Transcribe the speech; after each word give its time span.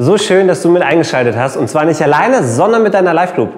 So 0.00 0.16
schön, 0.16 0.46
dass 0.46 0.62
du 0.62 0.68
mit 0.68 0.82
eingeschaltet 0.82 1.36
hast 1.36 1.56
und 1.56 1.68
zwar 1.68 1.84
nicht 1.84 2.00
alleine, 2.00 2.44
sondern 2.44 2.84
mit 2.84 2.94
deiner 2.94 3.12
Live 3.12 3.34
Group. 3.34 3.48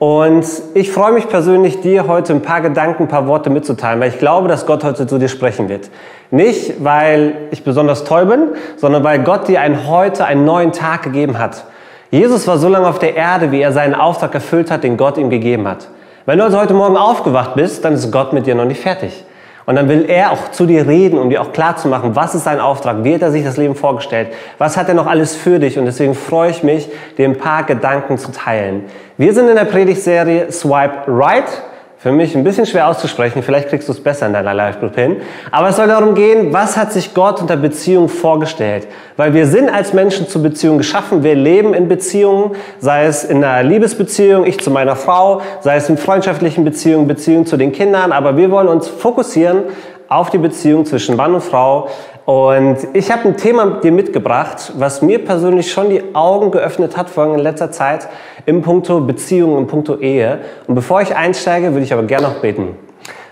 Und 0.00 0.44
ich 0.74 0.90
freue 0.90 1.12
mich 1.12 1.28
persönlich, 1.28 1.82
dir 1.82 2.08
heute 2.08 2.32
ein 2.32 2.42
paar 2.42 2.62
Gedanken, 2.62 3.04
ein 3.04 3.08
paar 3.08 3.28
Worte 3.28 3.48
mitzuteilen, 3.48 4.00
weil 4.00 4.08
ich 4.08 4.18
glaube, 4.18 4.48
dass 4.48 4.66
Gott 4.66 4.82
heute 4.82 5.06
zu 5.06 5.18
dir 5.18 5.28
sprechen 5.28 5.68
wird. 5.68 5.90
Nicht, 6.32 6.82
weil 6.82 7.36
ich 7.52 7.62
besonders 7.62 8.02
toll 8.02 8.26
bin, 8.26 8.48
sondern 8.76 9.04
weil 9.04 9.20
Gott 9.20 9.46
dir 9.46 9.60
ein 9.60 9.86
heute, 9.86 10.24
einen 10.24 10.44
neuen 10.44 10.72
Tag 10.72 11.04
gegeben 11.04 11.38
hat. 11.38 11.62
Jesus 12.10 12.48
war 12.48 12.58
so 12.58 12.68
lange 12.68 12.88
auf 12.88 12.98
der 12.98 13.14
Erde, 13.14 13.52
wie 13.52 13.60
er 13.60 13.70
seinen 13.70 13.94
Auftrag 13.94 14.34
erfüllt 14.34 14.72
hat, 14.72 14.82
den 14.82 14.96
Gott 14.96 15.16
ihm 15.16 15.30
gegeben 15.30 15.68
hat. 15.68 15.86
Wenn 16.26 16.38
du 16.38 16.44
also 16.44 16.58
heute 16.58 16.74
Morgen 16.74 16.96
aufgewacht 16.96 17.54
bist, 17.54 17.84
dann 17.84 17.92
ist 17.92 18.10
Gott 18.10 18.32
mit 18.32 18.48
dir 18.48 18.56
noch 18.56 18.64
nicht 18.64 18.80
fertig. 18.80 19.24
Und 19.66 19.76
dann 19.76 19.88
will 19.88 20.04
er 20.08 20.32
auch 20.32 20.50
zu 20.50 20.66
dir 20.66 20.86
reden, 20.86 21.18
um 21.18 21.30
dir 21.30 21.40
auch 21.40 21.52
klar 21.52 21.76
zu 21.76 21.88
machen, 21.88 22.14
was 22.14 22.34
ist 22.34 22.44
sein 22.44 22.60
Auftrag, 22.60 23.02
wie 23.02 23.14
hat 23.14 23.22
er 23.22 23.30
sich 23.30 23.44
das 23.44 23.56
Leben 23.56 23.74
vorgestellt, 23.74 24.28
was 24.58 24.76
hat 24.76 24.88
er 24.88 24.94
noch 24.94 25.06
alles 25.06 25.34
für 25.34 25.58
dich. 25.58 25.78
Und 25.78 25.86
deswegen 25.86 26.14
freue 26.14 26.50
ich 26.50 26.62
mich, 26.62 26.88
dir 27.16 27.26
ein 27.26 27.38
paar 27.38 27.64
Gedanken 27.64 28.18
zu 28.18 28.30
teilen. 28.30 28.84
Wir 29.16 29.32
sind 29.32 29.48
in 29.48 29.54
der 29.54 29.64
Predigtserie 29.64 30.52
Swipe 30.52 31.04
Right. 31.06 31.62
Für 32.04 32.12
mich 32.12 32.36
ein 32.36 32.44
bisschen 32.44 32.66
schwer 32.66 32.88
auszusprechen, 32.88 33.42
vielleicht 33.42 33.70
kriegst 33.70 33.88
du 33.88 33.92
es 33.92 34.02
besser 34.02 34.26
in 34.26 34.34
deiner 34.34 34.52
Live-Group 34.52 34.94
hin. 34.94 35.22
Aber 35.50 35.70
es 35.70 35.76
soll 35.76 35.86
darum 35.86 36.14
gehen, 36.14 36.52
was 36.52 36.76
hat 36.76 36.92
sich 36.92 37.14
Gott 37.14 37.40
unter 37.40 37.56
Beziehung 37.56 38.10
vorgestellt? 38.10 38.86
Weil 39.16 39.32
wir 39.32 39.46
sind 39.46 39.70
als 39.70 39.94
Menschen 39.94 40.28
zu 40.28 40.42
Beziehungen 40.42 40.76
geschaffen, 40.76 41.22
wir 41.22 41.34
leben 41.34 41.72
in 41.72 41.88
Beziehungen, 41.88 42.56
sei 42.78 43.06
es 43.06 43.24
in 43.24 43.42
einer 43.42 43.66
Liebesbeziehung, 43.66 44.44
ich 44.44 44.60
zu 44.60 44.70
meiner 44.70 44.96
Frau, 44.96 45.40
sei 45.62 45.76
es 45.76 45.88
in 45.88 45.96
freundschaftlichen 45.96 46.62
Beziehungen, 46.62 47.08
Beziehungen 47.08 47.46
zu 47.46 47.56
den 47.56 47.72
Kindern, 47.72 48.12
aber 48.12 48.36
wir 48.36 48.50
wollen 48.50 48.68
uns 48.68 48.86
fokussieren 48.86 49.62
auf 50.06 50.28
die 50.28 50.36
Beziehung 50.36 50.84
zwischen 50.84 51.16
Mann 51.16 51.32
und 51.34 51.42
Frau. 51.42 51.88
Und 52.24 52.78
ich 52.94 53.10
habe 53.10 53.28
ein 53.28 53.36
Thema 53.36 53.80
dir 53.82 53.92
mitgebracht, 53.92 54.72
was 54.78 55.02
mir 55.02 55.22
persönlich 55.22 55.70
schon 55.70 55.90
die 55.90 56.14
Augen 56.14 56.50
geöffnet 56.50 56.96
hat, 56.96 57.10
vor 57.10 57.24
allem 57.24 57.34
in 57.34 57.40
letzter 57.40 57.70
Zeit, 57.70 58.08
im 58.46 58.62
Punkto 58.62 59.00
Beziehung, 59.00 59.58
im 59.58 59.66
Punkto 59.66 59.98
Ehe. 59.98 60.38
Und 60.66 60.74
bevor 60.74 61.02
ich 61.02 61.14
einsteige, 61.14 61.72
würde 61.72 61.84
ich 61.84 61.92
aber 61.92 62.04
gerne 62.04 62.28
noch 62.28 62.36
beten. 62.36 62.76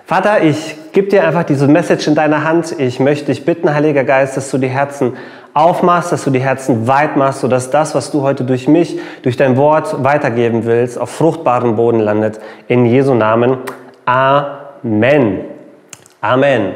Vater, 0.04 0.42
ich 0.42 0.76
gebe 0.92 1.08
dir 1.08 1.24
einfach 1.24 1.44
diese 1.44 1.68
Message 1.68 2.06
in 2.06 2.14
deine 2.14 2.44
Hand. 2.44 2.78
Ich 2.78 3.00
möchte 3.00 3.26
dich 3.26 3.46
bitten, 3.46 3.72
Heiliger 3.72 4.04
Geist, 4.04 4.36
dass 4.36 4.50
du 4.50 4.58
die 4.58 4.68
Herzen 4.68 5.16
aufmachst, 5.54 6.12
dass 6.12 6.24
du 6.24 6.30
die 6.30 6.40
Herzen 6.40 6.86
weit 6.86 7.16
machst, 7.16 7.40
sodass 7.40 7.70
das, 7.70 7.94
was 7.94 8.10
du 8.10 8.20
heute 8.20 8.44
durch 8.44 8.68
mich, 8.68 8.98
durch 9.22 9.38
dein 9.38 9.56
Wort 9.56 10.04
weitergeben 10.04 10.66
willst, 10.66 10.98
auf 10.98 11.08
fruchtbaren 11.08 11.76
Boden 11.76 12.00
landet. 12.00 12.40
In 12.68 12.84
Jesu 12.84 13.14
Namen. 13.14 13.58
Amen. 14.04 15.40
Amen. 16.20 16.74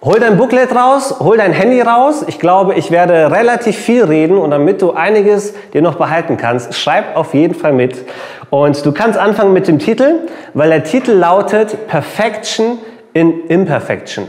Hol 0.00 0.20
dein 0.20 0.36
Booklet 0.36 0.72
raus, 0.76 1.16
hol 1.18 1.38
dein 1.38 1.50
Handy 1.50 1.80
raus. 1.80 2.24
Ich 2.28 2.38
glaube, 2.38 2.74
ich 2.74 2.92
werde 2.92 3.32
relativ 3.32 3.76
viel 3.76 4.04
reden 4.04 4.38
und 4.38 4.52
damit 4.52 4.80
du 4.80 4.92
einiges 4.92 5.54
dir 5.72 5.82
noch 5.82 5.96
behalten 5.96 6.36
kannst, 6.36 6.74
schreib 6.74 7.16
auf 7.16 7.34
jeden 7.34 7.54
Fall 7.56 7.72
mit. 7.72 8.06
Und 8.48 8.86
du 8.86 8.92
kannst 8.92 9.18
anfangen 9.18 9.52
mit 9.52 9.66
dem 9.66 9.80
Titel, 9.80 10.20
weil 10.54 10.68
der 10.68 10.84
Titel 10.84 11.10
lautet 11.10 11.88
Perfection 11.88 12.78
in 13.12 13.48
Imperfection. 13.48 14.28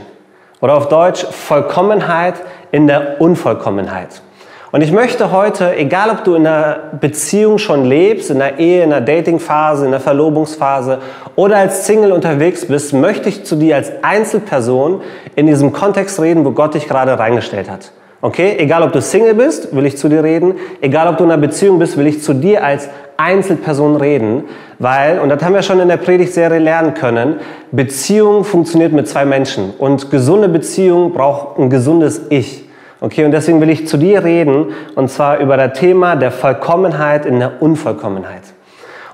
Oder 0.59 0.75
auf 0.75 0.89
Deutsch 0.89 1.23
Vollkommenheit 1.23 2.33
in 2.71 2.87
der 2.87 3.21
Unvollkommenheit. 3.21 4.23
Und 4.71 4.81
ich 4.81 4.91
möchte 4.91 5.31
heute, 5.31 5.75
egal 5.75 6.11
ob 6.11 6.23
du 6.23 6.35
in 6.35 6.45
einer 6.45 6.77
Beziehung 6.99 7.57
schon 7.57 7.85
lebst, 7.85 8.29
in 8.29 8.39
einer 8.39 8.59
Ehe, 8.59 8.83
in 8.83 8.93
einer 8.93 9.03
Datingphase, 9.03 9.85
in 9.85 9.87
einer 9.87 9.99
Verlobungsphase 9.99 10.99
oder 11.35 11.57
als 11.57 11.87
Single 11.87 12.11
unterwegs 12.11 12.67
bist, 12.67 12.93
möchte 12.93 13.29
ich 13.29 13.45
zu 13.45 13.55
dir 13.55 13.77
als 13.77 13.91
Einzelperson 14.03 15.01
in 15.35 15.47
diesem 15.47 15.73
Kontext 15.73 16.21
reden, 16.21 16.45
wo 16.45 16.51
Gott 16.51 16.75
dich 16.75 16.87
gerade 16.87 17.17
reingestellt 17.17 17.67
hat. 17.67 17.91
Okay? 18.21 18.57
Egal 18.59 18.83
ob 18.83 18.91
du 18.91 19.01
Single 19.01 19.33
bist, 19.33 19.75
will 19.75 19.87
ich 19.87 19.97
zu 19.97 20.07
dir 20.07 20.23
reden. 20.23 20.53
Egal 20.81 21.07
ob 21.07 21.17
du 21.17 21.23
in 21.23 21.31
einer 21.31 21.41
Beziehung 21.41 21.79
bist, 21.79 21.97
will 21.97 22.05
ich 22.05 22.21
zu 22.21 22.33
dir 22.33 22.63
als 22.63 22.89
Einzelperson 23.17 23.95
reden. 23.95 24.43
Weil, 24.77 25.17
und 25.17 25.29
das 25.29 25.43
haben 25.43 25.55
wir 25.55 25.63
schon 25.63 25.79
in 25.79 25.87
der 25.87 25.97
Predigtserie 25.97 26.59
lernen 26.59 26.93
können, 26.93 27.37
Beziehung 27.71 28.43
funktioniert 28.43 28.93
mit 28.93 29.07
zwei 29.07 29.25
Menschen. 29.25 29.73
Und 29.79 30.11
gesunde 30.11 30.47
Beziehung 30.47 31.11
braucht 31.11 31.57
ein 31.57 31.71
gesundes 31.71 32.21
Ich. 32.29 32.68
Okay, 33.01 33.23
und 33.23 33.31
deswegen 33.31 33.61
will 33.61 33.69
ich 33.69 33.87
zu 33.87 33.97
dir 33.97 34.23
reden, 34.23 34.73
und 34.95 35.09
zwar 35.09 35.39
über 35.39 35.55
das 35.55 35.79
Thema 35.79 36.15
der 36.17 36.31
Vollkommenheit 36.31 37.25
in 37.25 37.39
der 37.39 37.61
Unvollkommenheit. 37.61 38.43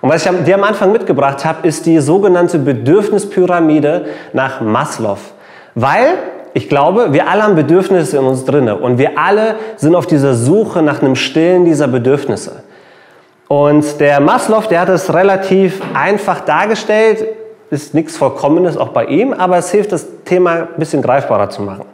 Und 0.01 0.09
was 0.09 0.25
ich 0.25 0.31
dir 0.43 0.55
am 0.55 0.63
Anfang 0.63 0.91
mitgebracht 0.91 1.45
habe, 1.45 1.67
ist 1.67 1.85
die 1.85 1.99
sogenannte 1.99 2.57
Bedürfnispyramide 2.59 4.05
nach 4.33 4.61
Maslow. 4.61 5.17
Weil 5.75 6.15
ich 6.53 6.69
glaube, 6.69 7.11
wir 7.11 7.27
alle 7.27 7.43
haben 7.43 7.55
Bedürfnisse 7.55 8.17
in 8.17 8.23
uns 8.23 8.45
drinne 8.45 8.75
und 8.75 8.97
wir 8.97 9.17
alle 9.17 9.55
sind 9.75 9.93
auf 9.93 10.07
dieser 10.07 10.33
Suche 10.33 10.81
nach 10.81 11.01
einem 11.01 11.15
Stillen 11.15 11.65
dieser 11.65 11.87
Bedürfnisse. 11.87 12.63
Und 13.47 13.99
der 13.99 14.19
Maslow, 14.19 14.61
der 14.67 14.81
hat 14.81 14.89
es 14.89 15.13
relativ 15.13 15.81
einfach 15.93 16.41
dargestellt, 16.41 17.25
ist 17.69 17.93
nichts 17.93 18.17
Vollkommenes 18.17 18.77
auch 18.77 18.89
bei 18.89 19.05
ihm, 19.05 19.33
aber 19.33 19.57
es 19.57 19.69
hilft, 19.69 19.91
das 19.91 20.07
Thema 20.23 20.51
ein 20.51 20.67
bisschen 20.77 21.01
greifbarer 21.01 21.49
zu 21.49 21.61
machen. 21.61 21.85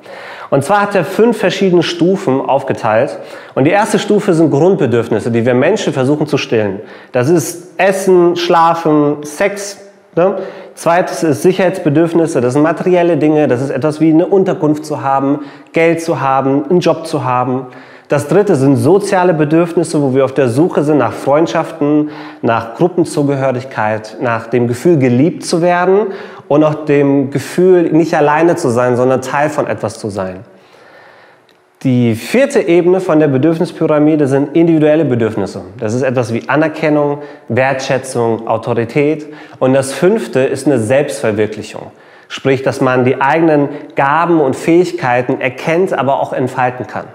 Und 0.52 0.66
zwar 0.66 0.82
hat 0.82 0.96
er 0.96 1.06
fünf 1.06 1.38
verschiedene 1.38 1.82
Stufen 1.82 2.42
aufgeteilt. 2.42 3.18
Und 3.56 3.64
die 3.64 3.72
erste 3.72 3.98
Stufe 3.98 4.34
sind 4.34 4.52
Grundbedürfnisse, 4.52 5.32
die 5.32 5.46
wir 5.46 5.54
Menschen 5.54 5.94
versuchen 5.94 6.28
zu 6.28 6.38
stillen. 6.38 6.82
Das 7.14 7.30
ist 7.30 7.80
Essen, 7.80 8.36
Schlafen, 8.36 9.24
Sex. 9.24 9.80
Ne? 10.16 10.40
Zweites 10.76 11.24
ist 11.24 11.42
Sicherheitsbedürfnisse, 11.42 12.42
das 12.42 12.54
sind 12.54 12.64
materielle 12.64 13.16
Dinge, 13.16 13.48
das 13.48 13.62
ist 13.62 13.70
etwas 13.70 14.02
wie 14.02 14.10
eine 14.10 14.26
Unterkunft 14.26 14.86
zu 14.86 15.02
haben, 15.02 15.40
Geld 15.74 16.02
zu 16.02 16.20
haben, 16.20 16.66
einen 16.70 16.80
Job 16.80 17.08
zu 17.08 17.24
haben. 17.24 17.68
Das 18.10 18.28
dritte 18.28 18.56
sind 18.56 18.76
soziale 18.76 19.34
Bedürfnisse, 19.34 20.02
wo 20.02 20.14
wir 20.14 20.26
auf 20.26 20.34
der 20.34 20.50
Suche 20.50 20.84
sind 20.84 20.98
nach 20.98 21.14
Freundschaften, 21.14 22.10
nach 22.42 22.76
Gruppenzugehörigkeit, 22.76 24.18
nach 24.20 24.48
dem 24.48 24.68
Gefühl, 24.68 24.98
geliebt 24.98 25.46
zu 25.46 25.62
werden 25.62 26.08
und 26.52 26.66
auch 26.66 26.84
dem 26.84 27.32
Gefühl, 27.32 27.94
nicht 27.94 28.14
alleine 28.14 28.58
zu 28.58 28.68
sein, 28.68 28.98
sondern 28.98 29.22
Teil 29.22 29.50
von 29.50 29.68
etwas 29.68 29.98
zu 29.98 30.10
sein. 30.10 30.42
Die 31.84 32.14
vierte 32.14 32.60
Ebene 32.60 33.00
von 33.00 33.22
der 33.22 33.30
Bedürfnispyramide 33.30 34.28
sind 34.28 34.54
individuelle 34.54 35.06
Bedürfnisse. 35.06 35.62
Das 35.80 35.94
ist 35.94 36.02
etwas 36.02 36.34
wie 36.34 36.50
Anerkennung, 36.50 37.20
Wertschätzung, 37.48 38.50
Autorität. 38.50 39.28
Und 39.60 39.72
das 39.72 39.94
fünfte 39.94 40.42
ist 40.42 40.68
eine 40.68 40.78
Selbstverwirklichung. 40.78 41.84
Sprich, 42.28 42.64
dass 42.64 42.82
man 42.82 43.06
die 43.06 43.22
eigenen 43.22 43.70
Gaben 43.96 44.42
und 44.42 44.58
Fähigkeiten 44.58 45.40
erkennt, 45.40 45.98
aber 45.98 46.20
auch 46.20 46.34
entfalten 46.34 46.86
kann. 46.86 47.06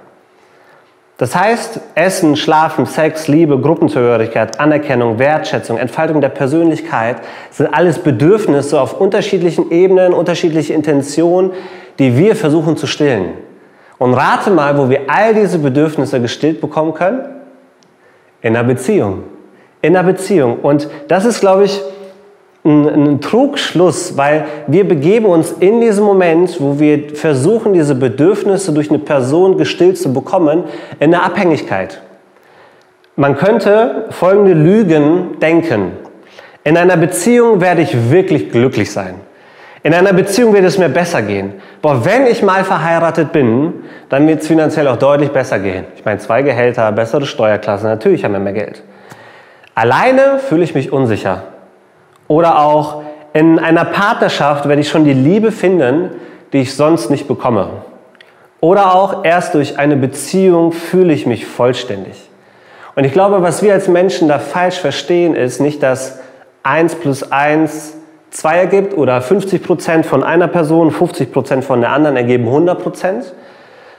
Das 1.19 1.35
heißt, 1.35 1.81
Essen, 1.95 2.37
Schlafen, 2.37 2.85
Sex, 2.85 3.27
Liebe, 3.27 3.59
Gruppenzugehörigkeit, 3.59 4.61
Anerkennung, 4.61 5.19
Wertschätzung, 5.19 5.79
Entfaltung 5.79 6.21
der 6.21 6.29
Persönlichkeit 6.29 7.17
sind 7.51 7.73
alles 7.73 7.99
Bedürfnisse 7.99 8.79
auf 8.79 9.01
unterschiedlichen 9.01 9.71
Ebenen, 9.71 10.13
unterschiedliche 10.13 10.75
Intentionen, 10.75 11.53
die 11.99 12.19
wir 12.19 12.37
versuchen 12.37 12.77
zu 12.77 12.87
stillen. 12.87 13.31
Und 13.97 14.13
rate 14.13 14.51
mal, 14.51 14.77
wo 14.77 14.91
wir 14.91 15.03
all 15.09 15.35
diese 15.35 15.59
Bedürfnisse 15.59 16.21
gestillt 16.21 16.61
bekommen 16.61 16.93
können? 16.93 17.21
In 18.43 18.55
einer 18.55 18.69
Beziehung. 18.69 19.23
In 19.81 19.97
einer 19.97 20.07
Beziehung. 20.07 20.59
Und 20.61 20.89
das 21.09 21.25
ist, 21.25 21.41
glaube 21.41 21.65
ich, 21.65 21.81
ein, 22.67 22.89
ein 22.89 23.21
Trugschluss, 23.21 24.17
weil 24.17 24.45
wir 24.67 24.87
begeben 24.87 25.27
uns 25.27 25.53
in 25.53 25.81
diesem 25.81 26.05
Moment, 26.05 26.61
wo 26.61 26.79
wir 26.79 27.15
versuchen, 27.15 27.73
diese 27.73 27.95
Bedürfnisse 27.95 28.73
durch 28.73 28.91
eine 28.91 28.99
Person 28.99 29.57
gestillt 29.57 29.97
zu 29.99 30.13
bekommen, 30.13 30.65
in 30.99 31.15
eine 31.15 31.23
Abhängigkeit. 31.23 32.03
Man 33.15 33.37
könnte 33.37 34.07
folgende 34.11 34.53
Lügen 34.53 35.39
denken. 35.41 35.93
In 36.65 36.77
einer 36.77 36.97
Beziehung 36.97 37.61
werde 37.61 37.81
ich 37.81 38.11
wirklich 38.11 38.51
glücklich 38.51 38.93
sein. 38.93 39.15
In 39.83 39.95
einer 39.95 40.13
Beziehung 40.13 40.53
wird 40.53 40.65
es 40.65 40.79
mir 40.79 40.89
besser 40.89 41.23
gehen. 41.23 41.55
Boah, 41.81 42.05
wenn 42.05 42.27
ich 42.27 42.43
mal 42.43 42.65
verheiratet 42.65 43.31
bin, 43.31 43.85
dann 44.09 44.27
wird 44.27 44.41
es 44.41 44.49
finanziell 44.49 44.89
auch 44.89 44.97
deutlich 44.97 45.31
besser 45.31 45.61
gehen. 45.61 45.85
Ich 45.95 46.05
meine, 46.05 46.19
zwei 46.19 46.43
Gehälter, 46.43 46.91
bessere 46.91 47.25
Steuerklasse, 47.25 47.87
natürlich 47.87 48.25
haben 48.25 48.33
wir 48.33 48.41
mehr 48.41 48.53
Geld. 48.53 48.83
Alleine 49.77 50.41
fühle 50.41 50.65
ich 50.65 50.75
mich 50.75 50.93
unsicher. 50.93 51.45
Oder 52.29 52.59
auch 52.59 53.03
in 53.33 53.59
einer 53.59 53.85
Partnerschaft 53.85 54.69
werde 54.69 54.81
ich 54.81 54.89
schon 54.89 55.05
die 55.05 55.13
Liebe 55.13 55.53
finden, 55.53 56.11
die 56.53 56.59
ich 56.59 56.75
sonst 56.75 57.11
nicht 57.11 57.29
bekomme. 57.29 57.69
Oder 58.61 58.95
auch 58.95 59.25
erst 59.25 59.55
durch 59.55 59.79
eine 59.79 59.97
Beziehung 59.97 60.73
fühle 60.73 61.13
ich 61.13 61.27
mich 61.27 61.47
vollständig. 61.47 62.31
Und 62.95 63.05
ich 63.05 63.13
glaube, 63.13 63.43
was 63.43 63.63
wir 63.63 63.75
als 63.75 63.89
Menschen 63.89 64.29
da 64.29 64.39
falsch 64.39 64.79
verstehen, 64.79 65.35
ist 65.35 65.61
nicht, 65.61 65.83
dass 65.83 66.21
1 66.63 66.97
plus 66.97 67.31
1 67.31 67.97
2 68.31 68.59
ergibt 68.59 68.97
oder 68.97 69.21
50 69.21 69.63
Prozent 69.63 70.07
von 70.07 70.23
einer 70.23 70.49
Person, 70.49 70.91
50 70.91 71.33
Prozent 71.33 71.65
von 71.65 71.81
der 71.81 71.93
anderen 71.93 72.17
ergeben 72.17 72.47
100 72.47 72.83
Prozent, 72.83 73.33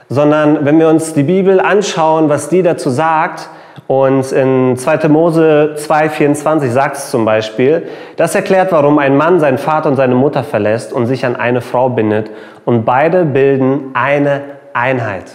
sondern 0.08 0.64
wenn 0.64 0.78
wir 0.78 0.88
uns 0.88 1.12
die 1.12 1.24
Bibel 1.24 1.60
anschauen, 1.60 2.28
was 2.28 2.48
die 2.48 2.62
dazu 2.62 2.90
sagt, 2.90 3.48
und 3.86 4.32
in 4.32 4.76
2. 4.76 5.08
Mose 5.08 5.76
2,24 5.76 6.68
sagt 6.70 6.96
es 6.96 7.10
zum 7.10 7.24
Beispiel, 7.24 7.88
das 8.16 8.34
erklärt, 8.34 8.72
warum 8.72 8.98
ein 8.98 9.16
Mann 9.16 9.40
seinen 9.40 9.58
Vater 9.58 9.88
und 9.88 9.96
seine 9.96 10.14
Mutter 10.14 10.42
verlässt 10.42 10.92
und 10.92 11.06
sich 11.06 11.24
an 11.24 11.36
eine 11.36 11.60
Frau 11.60 11.88
bindet 11.88 12.30
und 12.64 12.84
beide 12.84 13.24
bilden 13.24 13.90
eine 13.94 14.42
Einheit. 14.72 15.30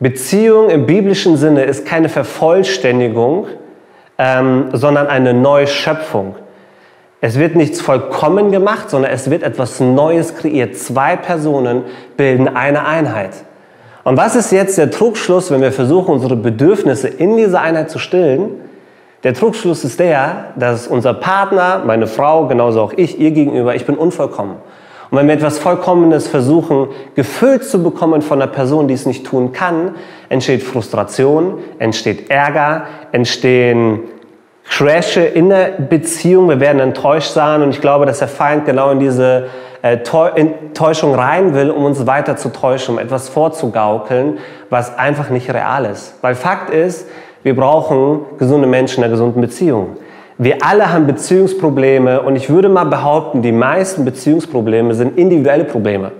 Beziehung 0.00 0.70
im 0.70 0.86
biblischen 0.86 1.36
Sinne 1.36 1.64
ist 1.64 1.86
keine 1.86 2.08
Vervollständigung, 2.08 3.46
ähm, 4.18 4.68
sondern 4.72 5.06
eine 5.06 5.34
Neuschöpfung. 5.34 6.34
Es 7.20 7.38
wird 7.38 7.54
nichts 7.54 7.80
vollkommen 7.80 8.50
gemacht, 8.50 8.90
sondern 8.90 9.12
es 9.12 9.30
wird 9.30 9.44
etwas 9.44 9.78
Neues 9.78 10.36
kreiert. 10.36 10.76
Zwei 10.76 11.14
Personen 11.14 11.84
bilden 12.16 12.48
eine 12.48 12.84
Einheit. 12.84 13.30
Und 14.04 14.16
was 14.16 14.34
ist 14.34 14.50
jetzt 14.50 14.78
der 14.78 14.90
Trugschluss, 14.90 15.50
wenn 15.50 15.60
wir 15.60 15.72
versuchen, 15.72 16.12
unsere 16.12 16.36
Bedürfnisse 16.36 17.08
in 17.08 17.36
dieser 17.36 17.60
Einheit 17.60 17.90
zu 17.90 17.98
stillen? 17.98 18.50
Der 19.22 19.34
Trugschluss 19.34 19.84
ist 19.84 20.00
der, 20.00 20.46
dass 20.56 20.88
unser 20.88 21.14
Partner, 21.14 21.82
meine 21.86 22.08
Frau, 22.08 22.48
genauso 22.48 22.80
auch 22.80 22.92
ich, 22.96 23.20
ihr 23.20 23.30
gegenüber, 23.30 23.76
ich 23.76 23.86
bin 23.86 23.96
unvollkommen. 23.96 24.56
Und 25.10 25.18
wenn 25.18 25.28
wir 25.28 25.34
etwas 25.34 25.58
Vollkommenes 25.58 26.26
versuchen, 26.26 26.88
gefüllt 27.14 27.64
zu 27.64 27.82
bekommen 27.82 28.22
von 28.22 28.42
einer 28.42 28.50
Person, 28.50 28.88
die 28.88 28.94
es 28.94 29.06
nicht 29.06 29.26
tun 29.26 29.52
kann, 29.52 29.94
entsteht 30.30 30.62
Frustration, 30.62 31.58
entsteht 31.78 32.30
Ärger, 32.30 32.86
entstehen 33.12 34.00
Crashe 34.64 35.20
in 35.20 35.50
der 35.50 35.72
Beziehung, 35.88 36.48
wir 36.48 36.60
werden 36.60 36.80
enttäuscht 36.80 37.32
sein 37.32 37.62
und 37.62 37.70
ich 37.70 37.80
glaube, 37.80 38.06
dass 38.06 38.20
der 38.20 38.28
Feind 38.28 38.64
genau 38.64 38.90
in 38.90 39.00
diese 39.00 39.48
Täuschung 39.82 41.14
rein 41.14 41.54
will, 41.54 41.70
um 41.70 41.84
uns 41.84 42.06
weiter 42.06 42.36
zu 42.36 42.50
täuschen, 42.50 42.94
um 42.94 43.00
etwas 43.00 43.28
vorzugaukeln, 43.28 44.38
was 44.70 44.96
einfach 44.96 45.28
nicht 45.30 45.52
real 45.52 45.84
ist. 45.86 46.14
Weil 46.22 46.36
Fakt 46.36 46.70
ist, 46.70 47.08
wir 47.42 47.56
brauchen 47.56 48.20
gesunde 48.38 48.68
Menschen 48.68 48.98
in 48.98 49.04
einer 49.04 49.10
gesunden 49.10 49.40
Beziehung. 49.40 49.96
Wir 50.38 50.58
alle 50.64 50.92
haben 50.92 51.06
Beziehungsprobleme 51.06 52.22
und 52.22 52.36
ich 52.36 52.48
würde 52.48 52.68
mal 52.68 52.84
behaupten, 52.84 53.42
die 53.42 53.52
meisten 53.52 54.04
Beziehungsprobleme 54.04 54.94
sind 54.94 55.18
individuelle 55.18 55.64
Probleme. 55.64 56.12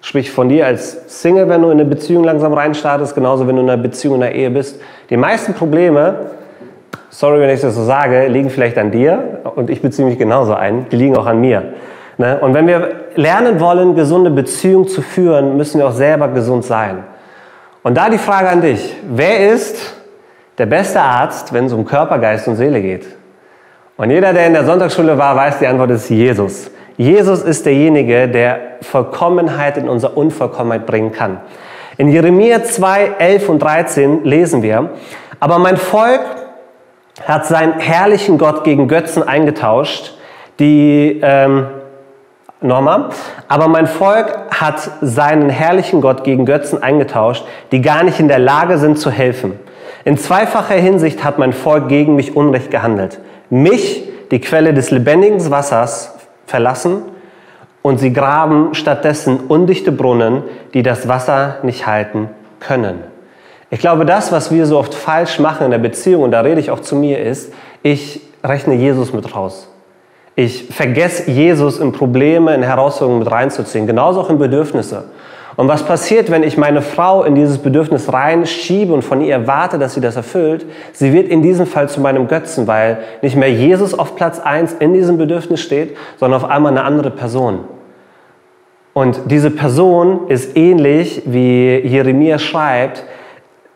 Sprich 0.00 0.30
von 0.30 0.48
dir 0.48 0.66
als 0.66 1.20
Single, 1.20 1.48
wenn 1.48 1.60
du 1.62 1.68
in 1.68 1.80
eine 1.80 1.84
Beziehung 1.84 2.24
langsam 2.24 2.52
reinstartest, 2.54 3.14
genauso 3.14 3.46
wenn 3.46 3.56
du 3.56 3.62
in 3.62 3.70
einer 3.70 3.82
Beziehung, 3.82 4.16
in 4.16 4.22
einer 4.22 4.34
Ehe 4.34 4.50
bist. 4.50 4.80
Die 5.10 5.16
meisten 5.16 5.52
Probleme, 5.52 6.14
sorry, 7.10 7.40
wenn 7.40 7.50
ich 7.50 7.60
das 7.60 7.74
so 7.74 7.82
sage, 7.82 8.28
liegen 8.28 8.50
vielleicht 8.50 8.78
an 8.78 8.92
dir 8.92 9.40
und 9.56 9.68
ich 9.68 9.82
beziehe 9.82 10.06
mich 10.06 10.16
genauso 10.16 10.54
ein, 10.54 10.86
die 10.90 10.96
liegen 10.96 11.16
auch 11.16 11.26
an 11.26 11.40
mir. 11.40 11.74
Ne? 12.16 12.38
Und 12.40 12.54
wenn 12.54 12.66
wir 12.66 12.99
lernen 13.14 13.60
wollen, 13.60 13.94
gesunde 13.94 14.30
Beziehungen 14.30 14.88
zu 14.88 15.02
führen, 15.02 15.56
müssen 15.56 15.78
wir 15.78 15.88
auch 15.88 15.92
selber 15.92 16.28
gesund 16.28 16.64
sein. 16.64 17.04
Und 17.82 17.96
da 17.96 18.08
die 18.08 18.18
Frage 18.18 18.48
an 18.48 18.60
dich, 18.60 18.96
wer 19.08 19.50
ist 19.52 19.94
der 20.58 20.66
beste 20.66 21.00
Arzt, 21.00 21.52
wenn 21.52 21.66
es 21.66 21.72
um 21.72 21.84
Körper, 21.84 22.18
Geist 22.18 22.46
und 22.48 22.56
Seele 22.56 22.80
geht? 22.82 23.06
Und 23.96 24.10
jeder, 24.10 24.32
der 24.32 24.46
in 24.46 24.52
der 24.52 24.64
Sonntagsschule 24.64 25.16
war, 25.18 25.36
weiß, 25.36 25.58
die 25.58 25.66
Antwort 25.66 25.90
ist 25.90 26.08
Jesus. 26.08 26.70
Jesus 26.96 27.42
ist 27.42 27.64
derjenige, 27.64 28.28
der 28.28 28.60
Vollkommenheit 28.82 29.76
in 29.76 29.88
unsere 29.88 30.12
Unvollkommenheit 30.12 30.86
bringen 30.86 31.12
kann. 31.12 31.40
In 31.96 32.08
Jeremia 32.08 32.62
2, 32.62 33.12
11 33.18 33.48
und 33.48 33.58
13 33.60 34.24
lesen 34.24 34.62
wir, 34.62 34.90
aber 35.38 35.58
mein 35.58 35.76
Volk 35.76 36.20
hat 37.26 37.46
seinen 37.46 37.78
herrlichen 37.78 38.38
Gott 38.38 38.64
gegen 38.64 38.88
Götzen 38.88 39.22
eingetauscht, 39.22 40.14
die, 40.58 41.20
ähm, 41.22 41.66
nochmal, 42.60 43.10
aber 43.48 43.68
mein 43.68 43.86
Volk 43.86 44.38
hat 44.50 44.90
seinen 45.00 45.50
herrlichen 45.50 46.00
Gott 46.00 46.24
gegen 46.24 46.46
Götzen 46.46 46.82
eingetauscht, 46.82 47.44
die 47.72 47.80
gar 47.80 48.02
nicht 48.02 48.20
in 48.20 48.28
der 48.28 48.38
Lage 48.38 48.78
sind 48.78 48.98
zu 48.98 49.10
helfen. 49.10 49.58
In 50.04 50.18
zweifacher 50.18 50.74
Hinsicht 50.74 51.24
hat 51.24 51.38
mein 51.38 51.52
Volk 51.52 51.88
gegen 51.88 52.16
mich 52.16 52.36
Unrecht 52.36 52.70
gehandelt 52.70 53.20
mich, 53.50 54.04
die 54.30 54.40
Quelle 54.40 54.72
des 54.72 54.90
lebendigen 54.90 55.50
Wassers, 55.50 56.14
verlassen 56.46 57.02
und 57.82 57.98
sie 57.98 58.12
graben 58.12 58.74
stattdessen 58.74 59.38
undichte 59.48 59.92
Brunnen, 59.92 60.42
die 60.72 60.82
das 60.82 61.08
Wasser 61.08 61.58
nicht 61.62 61.86
halten 61.86 62.30
können. 62.60 63.04
Ich 63.70 63.80
glaube, 63.80 64.04
das, 64.04 64.32
was 64.32 64.50
wir 64.50 64.66
so 64.66 64.78
oft 64.78 64.94
falsch 64.94 65.38
machen 65.38 65.64
in 65.64 65.70
der 65.70 65.78
Beziehung, 65.78 66.24
und 66.24 66.32
da 66.32 66.40
rede 66.40 66.60
ich 66.60 66.70
auch 66.70 66.80
zu 66.80 66.96
mir, 66.96 67.20
ist, 67.20 67.52
ich 67.82 68.20
rechne 68.42 68.74
Jesus 68.74 69.12
mit 69.12 69.34
raus. 69.34 69.69
Ich 70.40 70.68
vergesse 70.70 71.30
Jesus 71.30 71.78
in 71.78 71.92
Probleme, 71.92 72.54
in 72.54 72.62
Herausforderungen 72.62 73.18
mit 73.18 73.30
reinzuziehen, 73.30 73.86
genauso 73.86 74.22
auch 74.22 74.30
in 74.30 74.38
Bedürfnisse. 74.38 75.04
Und 75.56 75.68
was 75.68 75.82
passiert, 75.82 76.30
wenn 76.30 76.42
ich 76.42 76.56
meine 76.56 76.80
Frau 76.80 77.24
in 77.24 77.34
dieses 77.34 77.58
Bedürfnis 77.58 78.10
reinschiebe 78.10 78.90
und 78.90 79.02
von 79.02 79.20
ihr 79.20 79.34
erwarte, 79.34 79.78
dass 79.78 79.92
sie 79.92 80.00
das 80.00 80.16
erfüllt? 80.16 80.64
Sie 80.94 81.12
wird 81.12 81.28
in 81.28 81.42
diesem 81.42 81.66
Fall 81.66 81.90
zu 81.90 82.00
meinem 82.00 82.26
Götzen, 82.26 82.66
weil 82.66 83.00
nicht 83.20 83.36
mehr 83.36 83.52
Jesus 83.52 83.92
auf 83.92 84.16
Platz 84.16 84.38
1 84.38 84.76
in 84.80 84.94
diesem 84.94 85.18
Bedürfnis 85.18 85.60
steht, 85.60 85.94
sondern 86.16 86.42
auf 86.42 86.48
einmal 86.48 86.72
eine 86.72 86.84
andere 86.84 87.10
Person. 87.10 87.58
Und 88.94 89.20
diese 89.26 89.50
Person 89.50 90.28
ist 90.28 90.56
ähnlich, 90.56 91.24
wie 91.26 91.80
Jeremia 91.80 92.38
schreibt, 92.38 93.04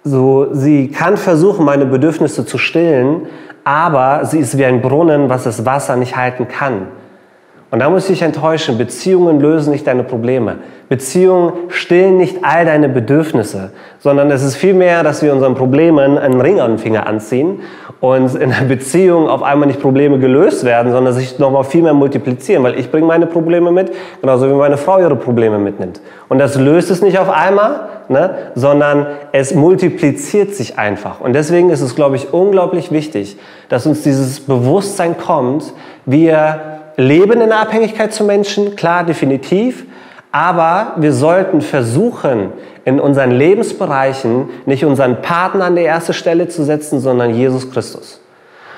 so, 0.02 0.48
sie 0.52 0.88
kann 0.88 1.18
versuchen, 1.18 1.66
meine 1.66 1.84
Bedürfnisse 1.84 2.46
zu 2.46 2.56
stillen, 2.56 3.26
aber 3.64 4.24
sie 4.26 4.38
ist 4.38 4.56
wie 4.58 4.64
ein 4.64 4.82
Brunnen, 4.82 5.28
was 5.28 5.44
das 5.44 5.64
Wasser 5.64 5.96
nicht 5.96 6.16
halten 6.16 6.46
kann. 6.46 6.88
Und 7.74 7.80
da 7.80 7.90
muss 7.90 8.08
ich 8.08 8.22
enttäuschen, 8.22 8.78
Beziehungen 8.78 9.40
lösen 9.40 9.72
nicht 9.72 9.84
deine 9.88 10.04
Probleme. 10.04 10.58
Beziehungen 10.88 11.54
stillen 11.70 12.18
nicht 12.18 12.44
all 12.44 12.64
deine 12.64 12.88
Bedürfnisse, 12.88 13.72
sondern 13.98 14.30
es 14.30 14.44
ist 14.44 14.54
vielmehr, 14.54 15.02
dass 15.02 15.22
wir 15.22 15.32
unseren 15.32 15.56
Problemen 15.56 16.16
einen 16.16 16.40
Ring 16.40 16.60
an 16.60 16.74
den 16.74 16.78
Finger 16.78 17.08
anziehen 17.08 17.62
und 17.98 18.32
in 18.36 18.50
der 18.50 18.66
Beziehung 18.68 19.28
auf 19.28 19.42
einmal 19.42 19.66
nicht 19.66 19.80
Probleme 19.80 20.20
gelöst 20.20 20.64
werden, 20.64 20.92
sondern 20.92 21.14
sich 21.14 21.40
nochmal 21.40 21.64
viel 21.64 21.82
mehr 21.82 21.94
multiplizieren, 21.94 22.62
weil 22.62 22.78
ich 22.78 22.92
bringe 22.92 23.08
meine 23.08 23.26
Probleme 23.26 23.72
mit, 23.72 23.90
genauso 24.20 24.48
wie 24.48 24.54
meine 24.54 24.76
Frau 24.76 25.00
ihre 25.00 25.16
Probleme 25.16 25.58
mitnimmt. 25.58 26.00
Und 26.28 26.38
das 26.38 26.54
löst 26.54 26.92
es 26.92 27.02
nicht 27.02 27.18
auf 27.18 27.28
einmal, 27.28 27.88
ne, 28.08 28.36
sondern 28.54 29.08
es 29.32 29.52
multipliziert 29.52 30.54
sich 30.54 30.78
einfach. 30.78 31.20
Und 31.20 31.32
deswegen 31.32 31.70
ist 31.70 31.80
es, 31.80 31.96
glaube 31.96 32.14
ich, 32.14 32.32
unglaublich 32.32 32.92
wichtig, 32.92 33.36
dass 33.68 33.84
uns 33.84 34.04
dieses 34.04 34.38
Bewusstsein 34.38 35.16
kommt, 35.18 35.72
wir 36.06 36.73
leben 36.96 37.40
in 37.40 37.52
Abhängigkeit 37.52 38.12
zu 38.12 38.24
Menschen, 38.24 38.76
klar, 38.76 39.04
definitiv. 39.04 39.84
Aber 40.32 40.94
wir 40.96 41.12
sollten 41.12 41.60
versuchen, 41.60 42.52
in 42.84 43.00
unseren 43.00 43.30
Lebensbereichen 43.30 44.50
nicht 44.66 44.84
unseren 44.84 45.22
Partner 45.22 45.66
an 45.66 45.76
die 45.76 45.82
erste 45.82 46.12
Stelle 46.12 46.48
zu 46.48 46.64
setzen, 46.64 47.00
sondern 47.00 47.34
Jesus 47.34 47.70
Christus. 47.70 48.20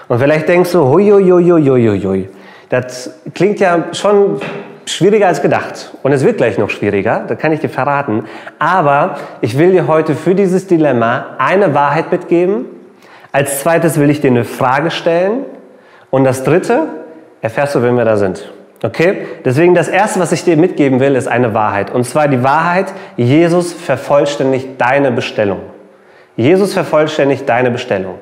Und 0.08 0.20
vielleicht 0.20 0.48
denkst 0.48 0.72
du, 0.72 0.84
hui, 0.84 1.10
hui, 1.10 1.24
hui, 1.24 1.44
hui, 1.44 2.00
hui. 2.04 2.28
Das 2.68 3.10
klingt 3.34 3.58
ja 3.58 3.86
schon 3.92 4.40
schwieriger 4.84 5.26
als 5.26 5.42
gedacht. 5.42 5.92
Und 6.02 6.12
es 6.12 6.24
wird 6.24 6.36
gleich 6.36 6.58
noch 6.58 6.70
schwieriger, 6.70 7.24
da 7.26 7.34
kann 7.34 7.52
ich 7.52 7.60
dir 7.60 7.68
verraten. 7.68 8.24
Aber 8.58 9.16
ich 9.40 9.58
will 9.58 9.72
dir 9.72 9.88
heute 9.88 10.14
für 10.14 10.34
dieses 10.34 10.66
Dilemma 10.66 11.36
eine 11.38 11.74
Wahrheit 11.74 12.12
mitgeben. 12.12 12.66
Als 13.32 13.60
zweites 13.60 13.98
will 13.98 14.10
ich 14.10 14.20
dir 14.20 14.30
eine 14.30 14.44
Frage 14.44 14.90
stellen. 14.90 15.44
Und 16.10 16.24
das 16.24 16.44
dritte, 16.44 16.86
erfährst 17.40 17.74
du, 17.74 17.82
wenn 17.82 17.96
wir 17.96 18.04
da 18.04 18.16
sind. 18.16 18.50
Okay? 18.82 19.26
Deswegen 19.44 19.74
das 19.74 19.88
Erste, 19.88 20.20
was 20.20 20.32
ich 20.32 20.44
dir 20.44 20.56
mitgeben 20.56 21.00
will, 21.00 21.14
ist 21.14 21.28
eine 21.28 21.54
Wahrheit. 21.54 21.92
Und 21.92 22.04
zwar 22.04 22.28
die 22.28 22.42
Wahrheit, 22.42 22.92
Jesus 23.16 23.72
vervollständigt 23.72 24.80
deine 24.80 25.10
Bestellung. 25.12 25.60
Jesus 26.36 26.74
vervollständigt 26.74 27.48
deine 27.48 27.70
Bestellung. 27.70 28.16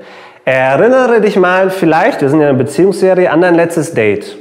Erinnere 0.45 1.21
dich 1.21 1.37
mal 1.37 1.71
vielleicht, 1.71 2.21
wir 2.21 2.29
sind 2.29 2.41
ja 2.41 2.49
in 2.49 2.55
einer 2.55 2.63
Beziehungsserie, 2.63 3.31
an 3.31 3.41
dein 3.41 3.55
letztes 3.55 3.95
Date. 3.95 4.37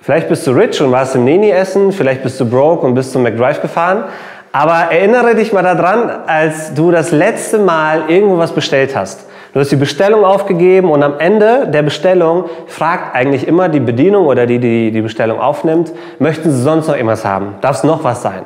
Vielleicht 0.00 0.28
bist 0.28 0.46
du 0.46 0.52
rich 0.52 0.80
und 0.80 0.92
warst 0.92 1.16
im 1.16 1.24
Neni 1.24 1.50
essen, 1.50 1.90
vielleicht 1.90 2.22
bist 2.22 2.38
du 2.38 2.48
broke 2.48 2.86
und 2.86 2.94
bist 2.94 3.12
zum 3.12 3.24
McDrive 3.24 3.60
gefahren. 3.60 4.04
Aber 4.52 4.92
erinnere 4.92 5.34
dich 5.34 5.52
mal 5.52 5.62
daran, 5.62 6.08
als 6.26 6.72
du 6.72 6.90
das 6.90 7.10
letzte 7.10 7.58
Mal 7.58 8.04
irgendwo 8.08 8.38
was 8.38 8.52
bestellt 8.52 8.96
hast. 8.96 9.26
Du 9.56 9.60
hast 9.60 9.72
die 9.72 9.76
Bestellung 9.76 10.22
aufgegeben 10.22 10.90
und 10.90 11.02
am 11.02 11.18
Ende 11.18 11.66
der 11.68 11.82
Bestellung 11.82 12.44
fragt 12.66 13.14
eigentlich 13.14 13.48
immer 13.48 13.70
die 13.70 13.80
Bedienung 13.80 14.26
oder 14.26 14.44
die, 14.44 14.58
die 14.58 14.90
die 14.90 15.00
Bestellung 15.00 15.40
aufnimmt, 15.40 15.94
möchten 16.18 16.50
sie 16.50 16.60
sonst 16.60 16.88
noch 16.88 16.94
irgendwas 16.94 17.24
haben? 17.24 17.54
Darf 17.62 17.78
es 17.78 17.82
noch 17.82 18.04
was 18.04 18.20
sein? 18.20 18.42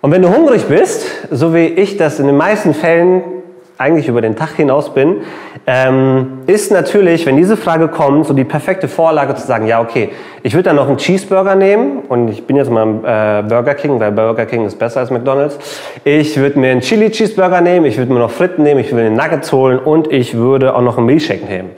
Und 0.00 0.12
wenn 0.12 0.22
du 0.22 0.32
hungrig 0.32 0.66
bist, 0.66 1.04
so 1.28 1.52
wie 1.56 1.66
ich 1.66 1.96
das 1.96 2.20
in 2.20 2.28
den 2.28 2.36
meisten 2.36 2.72
Fällen 2.72 3.33
eigentlich 3.76 4.06
über 4.06 4.20
den 4.20 4.36
Tag 4.36 4.54
hinaus 4.56 4.94
bin, 4.94 5.22
ähm, 5.66 6.42
ist 6.46 6.70
natürlich, 6.70 7.26
wenn 7.26 7.36
diese 7.36 7.56
Frage 7.56 7.88
kommt, 7.88 8.26
so 8.26 8.34
die 8.34 8.44
perfekte 8.44 8.86
Vorlage 8.86 9.34
zu 9.34 9.46
sagen, 9.46 9.66
ja, 9.66 9.80
okay, 9.80 10.10
ich 10.42 10.54
würde 10.54 10.64
dann 10.64 10.76
noch 10.76 10.88
einen 10.88 10.98
Cheeseburger 10.98 11.56
nehmen 11.56 12.00
und 12.08 12.28
ich 12.28 12.46
bin 12.46 12.56
jetzt 12.56 12.70
mal 12.70 12.86
äh, 12.86 13.42
Burger 13.42 13.74
King, 13.74 13.98
weil 13.98 14.12
Burger 14.12 14.46
King 14.46 14.64
ist 14.64 14.78
besser 14.78 15.00
als 15.00 15.10
McDonald's. 15.10 15.58
Ich 16.04 16.36
würde 16.36 16.58
mir 16.58 16.70
einen 16.70 16.82
Chili 16.82 17.10
Cheeseburger 17.10 17.60
nehmen, 17.60 17.86
ich 17.86 17.98
würde 17.98 18.12
mir 18.12 18.20
noch 18.20 18.30
Fritten 18.30 18.62
nehmen, 18.62 18.80
ich 18.80 18.92
würde 18.92 19.06
einen 19.06 19.16
Nuggets 19.16 19.50
holen 19.52 19.78
und 19.78 20.12
ich 20.12 20.34
würde 20.34 20.76
auch 20.76 20.82
noch 20.82 20.96
einen 20.96 21.06
Milchshake 21.06 21.44
nehmen. 21.44 21.70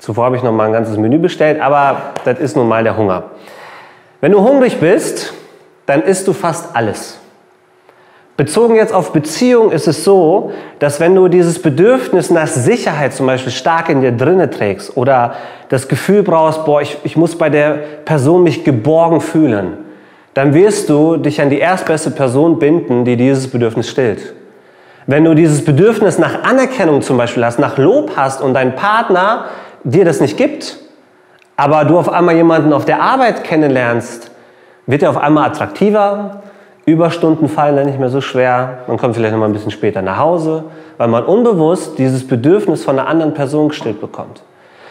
Zuvor 0.00 0.24
habe 0.24 0.36
ich 0.36 0.42
noch 0.42 0.52
mal 0.52 0.66
ein 0.66 0.72
ganzes 0.72 0.96
Menü 0.96 1.18
bestellt, 1.18 1.60
aber 1.60 2.14
das 2.24 2.40
ist 2.40 2.56
nun 2.56 2.66
mal 2.66 2.82
der 2.82 2.96
Hunger. 2.96 3.24
Wenn 4.20 4.32
du 4.32 4.40
hungrig 4.40 4.78
bist, 4.78 5.32
dann 5.86 6.02
isst 6.02 6.26
du 6.26 6.32
fast 6.32 6.74
alles. 6.74 7.21
Bezogen 8.42 8.74
jetzt 8.74 8.92
auf 8.92 9.12
Beziehung 9.12 9.70
ist 9.70 9.86
es 9.86 10.02
so, 10.02 10.50
dass 10.80 10.98
wenn 10.98 11.14
du 11.14 11.28
dieses 11.28 11.62
Bedürfnis 11.62 12.28
nach 12.28 12.48
Sicherheit 12.48 13.14
zum 13.14 13.26
Beispiel 13.26 13.52
stark 13.52 13.88
in 13.88 14.00
dir 14.00 14.10
drinne 14.10 14.50
trägst 14.50 14.96
oder 14.96 15.34
das 15.68 15.86
Gefühl 15.86 16.24
brauchst, 16.24 16.64
boah, 16.64 16.82
ich, 16.82 16.98
ich 17.04 17.16
muss 17.16 17.38
bei 17.38 17.50
der 17.50 17.78
Person 18.04 18.42
mich 18.42 18.64
geborgen 18.64 19.20
fühlen, 19.20 19.74
dann 20.34 20.54
wirst 20.54 20.90
du 20.90 21.18
dich 21.18 21.40
an 21.40 21.50
die 21.50 21.60
erstbeste 21.60 22.10
Person 22.10 22.58
binden, 22.58 23.04
die 23.04 23.16
dieses 23.16 23.46
Bedürfnis 23.46 23.88
stillt. 23.88 24.34
Wenn 25.06 25.22
du 25.22 25.34
dieses 25.34 25.64
Bedürfnis 25.64 26.18
nach 26.18 26.42
Anerkennung 26.42 27.00
zum 27.00 27.18
Beispiel 27.18 27.44
hast, 27.44 27.60
nach 27.60 27.78
Lob 27.78 28.16
hast 28.16 28.42
und 28.42 28.54
dein 28.54 28.74
Partner 28.74 29.44
dir 29.84 30.04
das 30.04 30.20
nicht 30.20 30.36
gibt, 30.36 30.78
aber 31.56 31.84
du 31.84 31.96
auf 31.96 32.12
einmal 32.12 32.34
jemanden 32.34 32.72
auf 32.72 32.86
der 32.86 33.00
Arbeit 33.02 33.44
kennenlernst, 33.44 34.32
wird 34.88 35.04
er 35.04 35.10
auf 35.10 35.16
einmal 35.16 35.46
attraktiver, 35.46 36.41
Überstunden 36.84 37.48
fallen 37.48 37.76
dann 37.76 37.86
nicht 37.86 38.00
mehr 38.00 38.08
so 38.08 38.20
schwer. 38.20 38.78
Man 38.88 38.96
kommt 38.96 39.14
vielleicht 39.14 39.32
noch 39.32 39.38
mal 39.38 39.46
ein 39.46 39.52
bisschen 39.52 39.70
später 39.70 40.02
nach 40.02 40.18
Hause, 40.18 40.64
weil 40.98 41.08
man 41.08 41.24
unbewusst 41.24 41.98
dieses 41.98 42.26
Bedürfnis 42.26 42.82
von 42.82 42.98
einer 42.98 43.08
anderen 43.08 43.34
Person 43.34 43.68
gestillt 43.68 44.00
bekommt. 44.00 44.42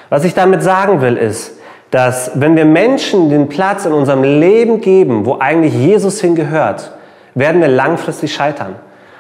Was 0.10 0.24
ich 0.24 0.34
damit 0.34 0.64
sagen 0.64 1.02
will, 1.02 1.18
ist, 1.18 1.60
dass 1.92 2.32
wenn 2.36 2.56
wir 2.56 2.64
Menschen 2.64 3.30
den 3.30 3.50
Platz 3.50 3.86
in 3.86 3.92
unserem 3.92 4.24
Leben 4.24 4.80
geben, 4.80 5.26
wo 5.26 5.38
eigentlich 5.40 5.74
Jesus 5.74 6.22
hingehört, 6.22 6.92
werden 7.36 7.60
wir 7.60 7.68
langfristig 7.68 8.34
scheitern. 8.34 8.76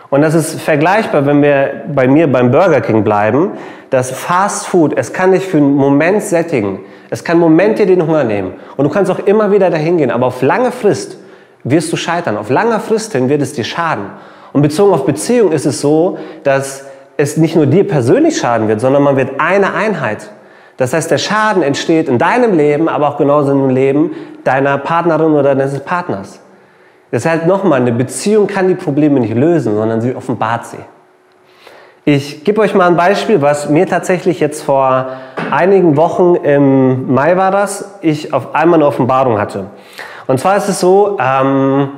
Und 0.10 0.22
das 0.22 0.34
ist 0.34 0.60
vergleichbar, 0.62 1.25
wenn 1.25 1.42
wir 1.42 1.84
bei 1.94 2.08
mir 2.08 2.32
beim 2.32 2.51
Burger 2.51 2.82
King 2.82 3.04
bleiben, 3.04 3.51
dass 3.90 4.12
Fast 4.12 4.68
Food, 4.68 4.98
es 4.98 5.12
kann 5.12 5.32
dich 5.32 5.46
für 5.46 5.58
einen 5.58 5.74
Moment 5.74 6.22
sättigen. 6.22 6.80
Es 7.10 7.24
kann 7.24 7.40
Momente 7.40 7.86
den 7.86 8.06
Hunger 8.06 8.24
nehmen. 8.24 8.54
Und 8.78 8.86
du 8.86 8.90
kannst 8.90 9.12
auch 9.12 9.20
immer 9.20 9.51
wieder 9.51 9.70
dahin 9.70 9.98
gehen. 9.98 10.12
Aber 10.12 10.28
auf 10.28 10.42
lange 10.42 10.72
Frist 10.72 11.18
wirst 11.63 11.91
du 11.91 11.98
scheitern. 11.98 12.38
Auf 12.38 12.50
langer 12.50 12.80
Frist 12.80 13.13
hin 13.13 13.30
wird 13.30 13.41
es 13.41 13.53
dir 13.53 13.63
schaden. 13.63 14.06
Und 14.53 14.62
bezogen 14.62 14.94
auf 14.94 15.06
Beziehung 15.06 15.51
ist 15.51 15.65
es 15.65 15.82
so, 15.82 16.18
dass 16.44 16.86
es 17.18 17.38
nicht 17.38 17.56
nur 17.56 17.65
dir 17.65 17.88
persönlich 17.88 18.38
schaden 18.38 18.68
wird, 18.68 18.82
sondern 18.82 19.03
man 19.03 19.15
wird 19.15 19.39
eine 19.39 19.74
Einheit. 19.74 20.30
Das 20.77 20.94
heißt, 20.94 21.12
der 21.12 21.20
Schaden 21.20 21.62
entsteht 21.62 22.10
in 22.10 22.18
deinem 22.18 22.58
Leben, 22.58 22.89
aber 22.89 23.10
auch 23.10 23.18
genauso 23.18 23.51
im 23.51 23.70
Leben 23.70 24.12
deiner 24.44 24.77
Partnerin 24.77 25.34
oder 25.34 25.56
deines 25.56 25.80
Partners. 25.82 26.39
Deshalb 27.12 27.46
nochmal, 27.46 27.82
eine 27.82 27.91
Beziehung 27.91 28.48
kann 28.48 28.68
die 28.68 28.75
Probleme 28.75 29.20
nicht 29.20 29.36
lösen, 29.36 29.75
sondern 29.75 30.01
sie 30.01 30.15
offenbart 30.15 30.65
sie. 30.65 30.77
Ich 32.03 32.44
gebe 32.44 32.62
euch 32.62 32.74
mal 32.74 32.88
ein 32.88 32.96
Beispiel, 32.96 33.44
was 33.44 33.70
mir 33.70 33.86
tatsächlich 33.86 34.39
jetzt 34.39 34.63
vor 34.63 35.08
einigen 35.51 35.98
Wochen 35.98 36.36
im 36.36 37.13
Mai 37.13 37.38
war 37.38 37.51
das, 37.51 38.00
ich 38.01 38.34
auf 38.34 38.56
einmal 38.56 38.80
eine 38.80 38.88
Offenbarung 38.88 39.39
hatte. 39.39 39.65
Und 40.28 40.40
zwar 40.40 40.58
ist 40.58 40.70
es 40.70 40.80
so, 40.80 41.18
ähm, 41.20 41.90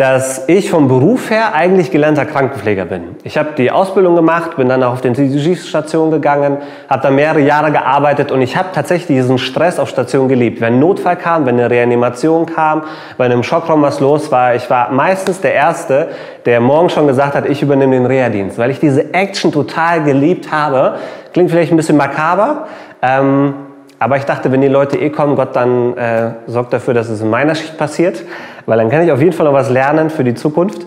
dass 0.00 0.48
ich 0.48 0.70
vom 0.70 0.88
Beruf 0.88 1.28
her 1.28 1.54
eigentlich 1.54 1.90
gelernter 1.90 2.24
Krankenpfleger 2.24 2.86
bin. 2.86 3.16
Ich 3.22 3.36
habe 3.36 3.50
die 3.58 3.70
Ausbildung 3.70 4.16
gemacht, 4.16 4.56
bin 4.56 4.66
dann 4.66 4.82
auch 4.82 4.94
auf 4.94 5.02
die 5.02 5.08
Intensivstation 5.08 6.10
gegangen, 6.10 6.56
habe 6.88 7.02
da 7.02 7.10
mehrere 7.10 7.40
Jahre 7.40 7.70
gearbeitet 7.70 8.32
und 8.32 8.40
ich 8.40 8.56
habe 8.56 8.68
tatsächlich 8.72 9.18
diesen 9.18 9.36
Stress 9.36 9.78
auf 9.78 9.90
Station 9.90 10.26
geliebt. 10.26 10.62
Wenn 10.62 10.76
ein 10.76 10.80
Notfall 10.80 11.16
kam, 11.16 11.44
wenn 11.44 11.56
eine 11.56 11.68
Reanimation 11.68 12.46
kam, 12.46 12.84
wenn 13.18 13.30
im 13.30 13.42
Schockraum 13.42 13.82
was 13.82 14.00
los 14.00 14.32
war, 14.32 14.54
ich 14.54 14.70
war 14.70 14.90
meistens 14.90 15.42
der 15.42 15.52
Erste, 15.52 16.08
der 16.46 16.60
morgen 16.60 16.88
schon 16.88 17.06
gesagt 17.06 17.34
hat, 17.34 17.44
ich 17.44 17.60
übernehme 17.60 17.92
den 17.92 18.06
Reha-Dienst, 18.06 18.56
weil 18.56 18.70
ich 18.70 18.80
diese 18.80 19.12
Action 19.12 19.52
total 19.52 20.02
geliebt 20.02 20.50
habe. 20.50 20.94
Klingt 21.34 21.50
vielleicht 21.50 21.72
ein 21.72 21.76
bisschen 21.76 21.98
makaber, 21.98 22.68
ähm, 23.02 23.52
aber 24.00 24.16
ich 24.16 24.24
dachte, 24.24 24.50
wenn 24.50 24.62
die 24.62 24.68
Leute 24.68 24.98
eh 24.98 25.10
kommen, 25.10 25.36
Gott 25.36 25.54
dann 25.54 25.96
äh, 25.96 26.30
sorgt 26.46 26.72
dafür, 26.72 26.94
dass 26.94 27.10
es 27.10 27.20
in 27.20 27.28
meiner 27.28 27.54
Schicht 27.54 27.76
passiert, 27.76 28.24
weil 28.64 28.78
dann 28.78 28.88
kann 28.88 29.02
ich 29.02 29.12
auf 29.12 29.20
jeden 29.20 29.34
Fall 29.34 29.44
noch 29.44 29.52
was 29.52 29.68
lernen 29.68 30.08
für 30.08 30.24
die 30.24 30.34
Zukunft. 30.34 30.86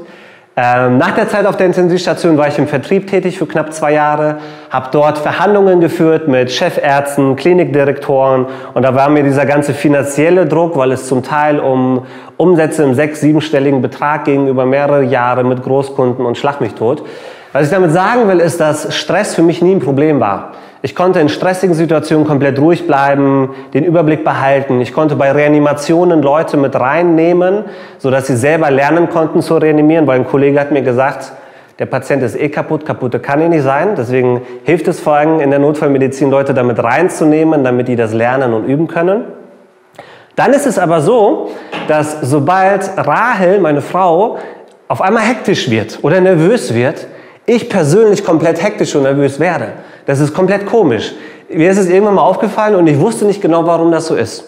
Ähm, 0.55 0.97
nach 0.97 1.11
der 1.11 1.29
Zeit 1.29 1.45
auf 1.45 1.55
der 1.55 1.67
Intensivstation 1.67 2.37
war 2.37 2.47
ich 2.47 2.57
im 2.57 2.67
Vertrieb 2.67 3.07
tätig 3.07 3.37
für 3.37 3.45
knapp 3.45 3.71
zwei 3.71 3.93
Jahre, 3.93 4.37
habe 4.71 4.89
dort 4.91 5.19
Verhandlungen 5.19 5.79
geführt 5.79 6.27
mit 6.27 6.51
Chefärzten, 6.51 7.35
Klinikdirektoren 7.35 8.47
und 8.73 8.83
da 8.83 8.95
war 8.95 9.09
mir 9.09 9.23
dieser 9.23 9.45
ganze 9.45 9.73
finanzielle 9.73 10.47
Druck, 10.47 10.75
weil 10.75 10.91
es 10.91 11.07
zum 11.07 11.21
Teil 11.21 11.59
um 11.59 12.05
Umsätze 12.37 12.83
im 12.83 12.95
sechs-, 12.95 13.21
siebenstelligen 13.21 13.83
Betrag 13.83 14.25
ging 14.25 14.47
über 14.47 14.65
mehrere 14.65 15.03
Jahre 15.03 15.43
mit 15.43 15.63
Großkunden 15.63 16.25
und 16.25 16.37
Schlag 16.37 16.61
mich 16.61 16.73
tot. 16.73 17.03
Was 17.51 17.65
ich 17.65 17.71
damit 17.71 17.91
sagen 17.91 18.27
will, 18.27 18.39
ist, 18.39 18.59
dass 18.59 18.95
Stress 18.95 19.35
für 19.35 19.43
mich 19.43 19.61
nie 19.61 19.75
ein 19.75 19.79
Problem 19.79 20.19
war. 20.19 20.53
Ich 20.85 20.95
konnte 20.95 21.21
in 21.21 21.29
stressigen 21.29 21.73
Situationen 21.73 22.27
komplett 22.27 22.59
ruhig 22.59 22.85
bleiben, 22.85 23.51
den 23.73 23.85
Überblick 23.85 24.25
behalten. 24.25 24.81
Ich 24.81 24.91
konnte 24.91 25.15
bei 25.15 25.31
Reanimationen 25.31 26.21
Leute 26.21 26.57
mit 26.57 26.77
reinnehmen, 26.77 27.63
sodass 27.99 28.27
sie 28.27 28.35
selber 28.35 28.69
lernen 28.69 29.09
konnten 29.09 29.41
zu 29.41 29.55
reanimieren, 29.55 30.07
weil 30.07 30.19
ein 30.19 30.27
Kollege 30.27 30.59
hat 30.59 30.73
mir 30.73 30.81
gesagt, 30.81 31.31
der 31.79 31.85
Patient 31.85 32.21
ist 32.21 32.35
eh 32.35 32.49
kaputt, 32.49 32.85
kaputte 32.85 33.19
kann 33.19 33.39
er 33.39 33.47
nicht 33.47 33.63
sein. 33.63 33.95
Deswegen 33.95 34.41
hilft 34.65 34.89
es 34.89 34.99
vor 34.99 35.13
allem 35.13 35.39
in 35.39 35.51
der 35.51 35.59
Notfallmedizin, 35.59 36.29
Leute 36.29 36.53
damit 36.53 36.83
reinzunehmen, 36.83 37.63
damit 37.63 37.87
die 37.87 37.95
das 37.95 38.13
lernen 38.13 38.53
und 38.53 38.65
üben 38.65 38.87
können. 38.87 39.23
Dann 40.35 40.51
ist 40.51 40.67
es 40.67 40.77
aber 40.77 40.99
so, 40.99 41.51
dass 41.87 42.19
sobald 42.23 42.91
Rahel, 42.97 43.61
meine 43.61 43.79
Frau, 43.79 44.37
auf 44.89 45.01
einmal 45.01 45.23
hektisch 45.23 45.69
wird 45.69 45.99
oder 46.01 46.19
nervös 46.19 46.73
wird, 46.73 47.07
ich 47.45 47.69
persönlich 47.69 48.23
komplett 48.23 48.61
hektisch 48.61 48.95
und 48.95 49.03
nervös 49.03 49.39
werde. 49.39 49.73
Das 50.05 50.19
ist 50.19 50.33
komplett 50.33 50.65
komisch. 50.65 51.13
Mir 51.49 51.71
ist 51.71 51.77
es 51.77 51.89
irgendwann 51.89 52.15
mal 52.15 52.23
aufgefallen 52.23 52.75
und 52.75 52.87
ich 52.87 52.99
wusste 52.99 53.25
nicht 53.25 53.41
genau, 53.41 53.65
warum 53.65 53.91
das 53.91 54.07
so 54.07 54.15
ist. 54.15 54.45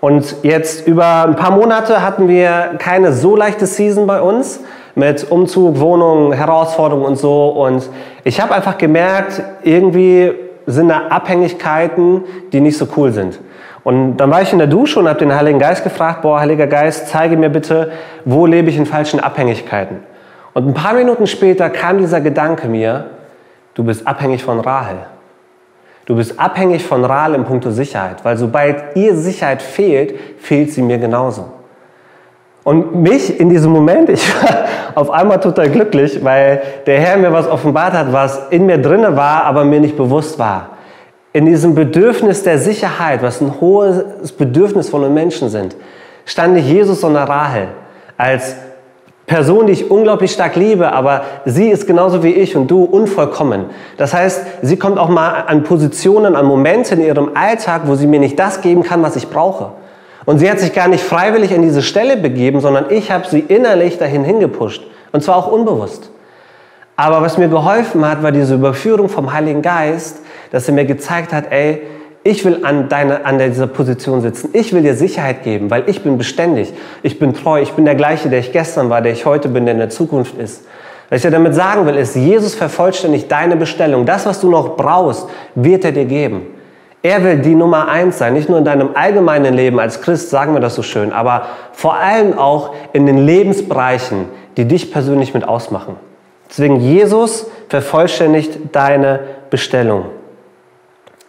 Und 0.00 0.36
jetzt 0.42 0.86
über 0.86 1.24
ein 1.24 1.36
paar 1.36 1.52
Monate 1.52 2.02
hatten 2.02 2.28
wir 2.28 2.74
keine 2.78 3.12
so 3.12 3.36
leichte 3.36 3.66
Season 3.66 4.06
bei 4.06 4.20
uns 4.20 4.60
mit 4.94 5.30
Umzug, 5.30 5.80
Wohnung, 5.80 6.32
Herausforderungen 6.32 7.06
und 7.06 7.16
so. 7.16 7.48
Und 7.48 7.88
ich 8.22 8.40
habe 8.40 8.54
einfach 8.54 8.76
gemerkt, 8.76 9.42
irgendwie 9.62 10.32
sind 10.66 10.88
da 10.88 11.08
Abhängigkeiten, 11.08 12.22
die 12.52 12.60
nicht 12.60 12.76
so 12.76 12.86
cool 12.96 13.12
sind. 13.12 13.40
Und 13.82 14.16
dann 14.16 14.30
war 14.30 14.42
ich 14.42 14.52
in 14.52 14.58
der 14.58 14.66
Dusche 14.66 14.98
und 14.98 15.08
habe 15.08 15.18
den 15.18 15.34
Heiligen 15.34 15.58
Geist 15.58 15.84
gefragt, 15.84 16.22
boah, 16.22 16.40
Heiliger 16.40 16.66
Geist, 16.66 17.08
zeige 17.08 17.36
mir 17.36 17.50
bitte, 17.50 17.92
wo 18.24 18.46
lebe 18.46 18.70
ich 18.70 18.76
in 18.76 18.86
falschen 18.86 19.20
Abhängigkeiten. 19.20 19.98
Und 20.54 20.68
ein 20.68 20.74
paar 20.74 20.94
Minuten 20.94 21.26
später 21.26 21.68
kam 21.68 21.98
dieser 21.98 22.20
Gedanke 22.20 22.68
mir, 22.68 23.10
du 23.74 23.82
bist 23.84 24.06
abhängig 24.06 24.42
von 24.44 24.60
Rahel. 24.60 24.98
Du 26.06 26.16
bist 26.16 26.38
abhängig 26.38 26.84
von 26.84 27.04
Rahel 27.04 27.34
im 27.34 27.44
Punkto 27.44 27.70
Sicherheit, 27.70 28.24
weil 28.24 28.36
sobald 28.36 28.94
ihr 28.94 29.16
Sicherheit 29.16 29.62
fehlt, 29.62 30.14
fehlt 30.38 30.70
sie 30.70 30.82
mir 30.82 30.98
genauso. 30.98 31.46
Und 32.62 32.94
mich 32.94 33.38
in 33.40 33.48
diesem 33.48 33.72
Moment, 33.72 34.08
ich 34.10 34.42
war 34.42 34.64
auf 34.94 35.10
einmal 35.10 35.40
total 35.40 35.70
glücklich, 35.70 36.22
weil 36.22 36.62
der 36.86 37.00
Herr 37.00 37.16
mir 37.16 37.32
was 37.32 37.48
offenbart 37.48 37.94
hat, 37.94 38.12
was 38.12 38.48
in 38.50 38.66
mir 38.66 38.78
drinne 38.78 39.16
war, 39.16 39.44
aber 39.44 39.64
mir 39.64 39.80
nicht 39.80 39.96
bewusst 39.96 40.38
war. 40.38 40.70
In 41.32 41.46
diesem 41.46 41.74
Bedürfnis 41.74 42.44
der 42.44 42.58
Sicherheit, 42.58 43.22
was 43.22 43.40
ein 43.40 43.60
hohes 43.60 44.30
Bedürfnis 44.32 44.88
von 44.88 45.02
uns 45.02 45.12
Menschen 45.12 45.48
sind, 45.48 45.74
stand 46.24 46.54
nicht 46.54 46.68
Jesus, 46.68 47.00
sondern 47.00 47.26
Rahel 47.26 47.68
als 48.16 48.54
Person, 49.26 49.66
die 49.66 49.72
ich 49.72 49.90
unglaublich 49.90 50.32
stark 50.32 50.54
liebe, 50.54 50.92
aber 50.92 51.22
sie 51.46 51.70
ist 51.70 51.86
genauso 51.86 52.22
wie 52.22 52.32
ich 52.32 52.56
und 52.56 52.70
du 52.70 52.84
unvollkommen. 52.84 53.66
Das 53.96 54.12
heißt, 54.12 54.42
sie 54.60 54.76
kommt 54.76 54.98
auch 54.98 55.08
mal 55.08 55.44
an 55.46 55.62
Positionen, 55.62 56.36
an 56.36 56.44
Momente 56.44 56.94
in 56.94 57.00
ihrem 57.00 57.30
Alltag, 57.34 57.82
wo 57.86 57.94
sie 57.94 58.06
mir 58.06 58.20
nicht 58.20 58.38
das 58.38 58.60
geben 58.60 58.82
kann, 58.82 59.02
was 59.02 59.16
ich 59.16 59.30
brauche. 59.30 59.72
Und 60.26 60.38
sie 60.38 60.50
hat 60.50 60.60
sich 60.60 60.74
gar 60.74 60.88
nicht 60.88 61.02
freiwillig 61.02 61.54
an 61.54 61.62
diese 61.62 61.82
Stelle 61.82 62.18
begeben, 62.18 62.60
sondern 62.60 62.86
ich 62.90 63.10
habe 63.10 63.26
sie 63.26 63.40
innerlich 63.40 63.96
dahin 63.96 64.24
hingepusht. 64.24 64.82
Und 65.12 65.22
zwar 65.22 65.36
auch 65.36 65.50
unbewusst. 65.50 66.10
Aber 66.96 67.22
was 67.22 67.38
mir 67.38 67.48
geholfen 67.48 68.06
hat, 68.08 68.22
war 68.22 68.30
diese 68.30 68.54
Überführung 68.54 69.08
vom 69.08 69.32
Heiligen 69.32 69.62
Geist, 69.62 70.20
dass 70.52 70.68
er 70.68 70.74
mir 70.74 70.84
gezeigt 70.84 71.32
hat, 71.32 71.50
ey, 71.50 71.82
ich 72.24 72.44
will 72.46 72.60
an, 72.64 72.88
deine, 72.88 73.26
an 73.26 73.38
dieser 73.38 73.66
Position 73.66 74.22
sitzen. 74.22 74.48
Ich 74.54 74.72
will 74.72 74.82
dir 74.82 74.94
Sicherheit 74.94 75.44
geben, 75.44 75.70
weil 75.70 75.84
ich 75.86 76.02
bin 76.02 76.16
beständig. 76.16 76.72
Ich 77.02 77.18
bin 77.18 77.34
treu. 77.34 77.60
Ich 77.60 77.72
bin 77.72 77.84
der 77.84 77.94
gleiche, 77.94 78.30
der 78.30 78.38
ich 78.38 78.50
gestern 78.50 78.88
war, 78.88 79.02
der 79.02 79.12
ich 79.12 79.26
heute 79.26 79.50
bin, 79.50 79.66
der 79.66 79.74
in 79.74 79.78
der 79.78 79.90
Zukunft 79.90 80.38
ist. 80.38 80.64
Was 81.10 81.18
ich 81.18 81.22
dir 81.22 81.30
damit 81.30 81.54
sagen 81.54 81.84
will, 81.84 81.96
ist, 81.96 82.16
Jesus 82.16 82.54
vervollständigt 82.54 83.30
deine 83.30 83.56
Bestellung. 83.56 84.06
Das, 84.06 84.24
was 84.24 84.40
du 84.40 84.50
noch 84.50 84.74
brauchst, 84.74 85.28
wird 85.54 85.84
er 85.84 85.92
dir 85.92 86.06
geben. 86.06 86.46
Er 87.02 87.22
will 87.22 87.40
die 87.40 87.54
Nummer 87.54 87.88
eins 87.88 88.16
sein, 88.16 88.32
nicht 88.32 88.48
nur 88.48 88.56
in 88.56 88.64
deinem 88.64 88.90
allgemeinen 88.94 89.52
Leben 89.52 89.78
als 89.78 90.00
Christ, 90.00 90.30
sagen 90.30 90.54
wir 90.54 90.60
das 90.60 90.74
so 90.74 90.82
schön, 90.82 91.12
aber 91.12 91.48
vor 91.72 91.96
allem 91.96 92.38
auch 92.38 92.74
in 92.94 93.04
den 93.04 93.18
Lebensbereichen, 93.18 94.24
die 94.56 94.64
dich 94.64 94.90
persönlich 94.90 95.34
mit 95.34 95.46
ausmachen. 95.46 95.96
Deswegen 96.48 96.80
Jesus 96.80 97.46
vervollständigt 97.68 98.58
deine 98.72 99.20
Bestellung. 99.50 100.06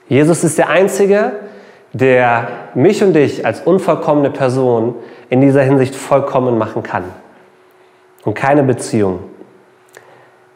Jesus 0.07 0.43
ist 0.43 0.57
der 0.57 0.69
Einzige, 0.69 1.31
der 1.93 2.47
mich 2.73 3.03
und 3.03 3.13
dich 3.13 3.45
als 3.45 3.61
unvollkommene 3.61 4.29
Person 4.29 4.95
in 5.29 5.41
dieser 5.41 5.61
Hinsicht 5.61 5.95
vollkommen 5.95 6.57
machen 6.57 6.83
kann. 6.83 7.05
Und 8.23 8.33
keine 8.33 8.63
Beziehung. 8.63 9.19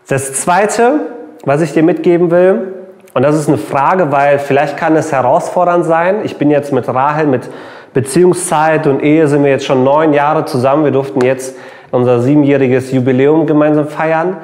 Das 0.08 0.34
Zweite, 0.34 1.02
was 1.46 1.62
ich 1.62 1.74
dir 1.74 1.84
mitgeben 1.84 2.32
will, 2.32 2.74
und 3.14 3.24
das 3.24 3.36
ist 3.36 3.48
eine 3.48 3.58
Frage, 3.58 4.12
weil 4.12 4.38
vielleicht 4.38 4.78
kann 4.78 4.96
es 4.96 5.12
herausfordernd 5.12 5.86
sein. 5.86 6.22
Ich 6.24 6.38
bin 6.38 6.52
jetzt 6.52 6.72
mit 6.72 6.88
Rahel, 6.88 7.26
mit 7.26 7.50
Beziehungszeit 7.94 8.86
und 8.86 9.02
Ehe 9.02 9.28
sind 9.28 9.44
wir 9.44 9.52
jetzt 9.52 9.66
schon 9.66 9.84
neun 9.84 10.14
Jahre 10.14 10.46
zusammen. 10.46 10.84
Wir 10.84 10.92
durften 10.92 11.22
jetzt 11.22 11.56
unser 11.92 12.22
siebenjähriges 12.22 12.92
Jubiläum 12.92 13.48
gemeinsam 13.48 13.88
feiern. 13.88 14.38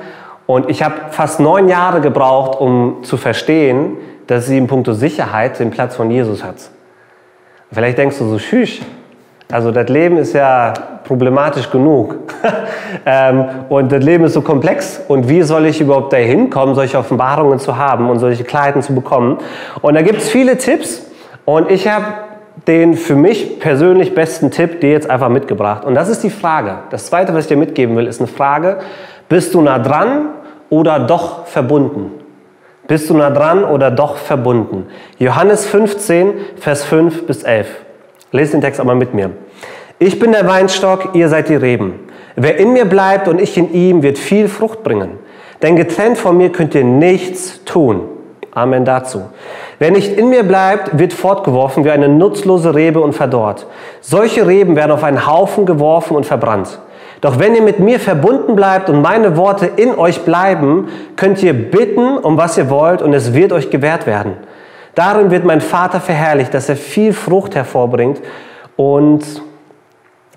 Und 0.48 0.70
ich 0.70 0.84
habe 0.84 0.96
fast 1.12 1.40
neun 1.40 1.70
Jahre 1.70 2.02
gebraucht, 2.02 2.60
um 2.60 3.04
zu 3.04 3.18
verstehen, 3.18 3.98
dass 4.28 4.48
sie 4.48 4.58
in 4.58 4.68
puncto 4.68 4.94
Sicherheit 4.94 5.60
den 5.60 5.72
Platz 5.72 5.96
von 5.96 6.10
Jesus 6.12 6.44
hat. 6.44 6.56
Vielleicht 7.72 7.98
denkst 7.98 8.18
du 8.18 8.30
so, 8.30 8.40
schüch, 8.40 8.82
also 9.52 9.72
das 9.72 9.90
Leben 9.90 10.18
ist 10.18 10.34
ja 10.34 10.74
problematisch 11.04 11.70
genug. 11.70 12.16
ähm, 13.06 13.46
und 13.70 13.92
das 13.92 14.04
Leben 14.04 14.24
ist 14.24 14.34
so 14.34 14.42
komplex. 14.42 15.02
Und 15.08 15.30
wie 15.30 15.44
soll 15.44 15.68
ich 15.68 15.80
überhaupt 15.80 16.14
dahin 16.14 16.50
kommen, 16.50 16.74
solche 16.74 16.98
Offenbarungen 16.98 17.60
zu 17.60 17.78
haben 17.78 18.10
und 18.10 18.20
solche 18.20 18.44
Kleider 18.44 18.82
zu 18.82 18.96
bekommen? 18.96 19.38
Und 19.82 19.94
da 19.94 20.02
gibt 20.02 20.20
es 20.20 20.30
viele 20.30 20.58
Tipps. 20.58 21.06
Und 21.46 21.70
ich 21.70 21.88
habe 21.88 22.06
den 22.68 22.96
für 22.96 23.16
mich 23.16 23.60
persönlich 23.60 24.16
besten 24.16 24.50
Tipp 24.50 24.82
dir 24.82 24.92
jetzt 24.92 25.10
einfach 25.10 25.30
mitgebracht. 25.30 25.86
Und 25.86 25.94
das 25.94 26.10
ist 26.10 26.24
die 26.24 26.32
Frage. 26.32 26.80
Das 26.90 27.06
Zweite, 27.06 27.34
was 27.34 27.44
ich 27.44 27.50
dir 27.50 27.58
mitgeben 27.58 27.96
will, 27.96 28.08
ist 28.08 28.20
eine 28.20 28.28
Frage. 28.28 28.80
Bist 29.30 29.54
du 29.54 29.62
nah 29.62 29.78
dran 29.78 30.30
oder 30.70 31.00
doch 31.00 31.46
verbunden? 31.46 32.25
Bist 32.88 33.10
du 33.10 33.16
nah 33.16 33.32
dran 33.32 33.64
oder 33.64 33.90
doch 33.90 34.18
verbunden? 34.18 34.88
Johannes 35.18 35.66
15, 35.66 36.34
Vers 36.58 36.84
5 36.84 37.26
bis 37.26 37.44
11. 37.44 37.68
Lest 38.32 38.54
den 38.54 38.62
Text 38.62 38.80
aber 38.80 38.94
mit 38.94 39.14
mir. 39.14 39.32
Ich 39.98 40.20
bin 40.20 40.32
der 40.32 40.48
Weinstock, 40.48 41.16
ihr 41.16 41.30
seid 41.30 41.50
die 41.50 41.56
Reben. 41.56 42.00
Wer 42.36 42.58
in 42.58 42.74
mir 42.74 42.86
bleibt 42.86 43.28
und 43.28 43.42
ich 43.42 43.58
in 43.58 43.74
ihm, 43.74 44.04
wird 44.04 44.18
viel 44.18 44.48
Frucht 44.50 44.84
bringen. 44.84 45.12
Denn 45.62 45.76
getrennt 45.76 46.18
von 46.18 46.38
mir 46.38 46.52
könnt 46.52 46.76
ihr 46.76 46.84
nichts 46.84 47.64
tun. 47.64 48.02
Amen 48.54 48.86
dazu. 48.86 49.24
Wer 49.80 49.92
nicht 49.92 50.18
in 50.18 50.30
mir 50.30 50.44
bleibt, 50.44 51.00
wird 51.00 51.12
fortgeworfen 51.12 51.86
wie 51.86 51.92
eine 51.92 52.08
nutzlose 52.08 52.76
Rebe 52.76 53.02
und 53.02 53.14
verdorrt. 53.14 53.66
Solche 54.00 54.48
Reben 54.48 54.76
werden 54.76 54.92
auf 54.92 55.04
einen 55.04 55.26
Haufen 55.26 55.66
geworfen 55.66 56.16
und 56.16 56.26
verbrannt. 56.26 56.80
Doch 57.22 57.40
wenn 57.40 57.56
ihr 57.56 57.62
mit 57.62 57.80
mir 57.80 58.00
verbunden 58.00 58.56
bleibt 58.56 58.90
und 58.90 59.02
meine 59.02 59.38
Worte 59.38 59.66
in 59.66 59.98
euch 59.98 60.22
bleiben, 60.22 60.90
könnt 61.16 61.42
ihr 61.42 61.54
bitten, 61.54 62.18
um 62.18 62.38
was 62.38 62.58
ihr 62.58 62.70
wollt, 62.70 63.02
und 63.02 63.14
es 63.14 63.34
wird 63.34 63.52
euch 63.52 63.70
gewährt 63.70 64.06
werden. 64.06 64.34
Darin 64.96 65.32
wird 65.32 65.44
mein 65.44 65.62
Vater 65.62 66.00
verherrlicht, 66.00 66.54
dass 66.54 66.70
er 66.70 66.78
viel 66.78 67.14
Frucht 67.14 67.56
hervorbringt 67.56 68.22
und 68.78 69.24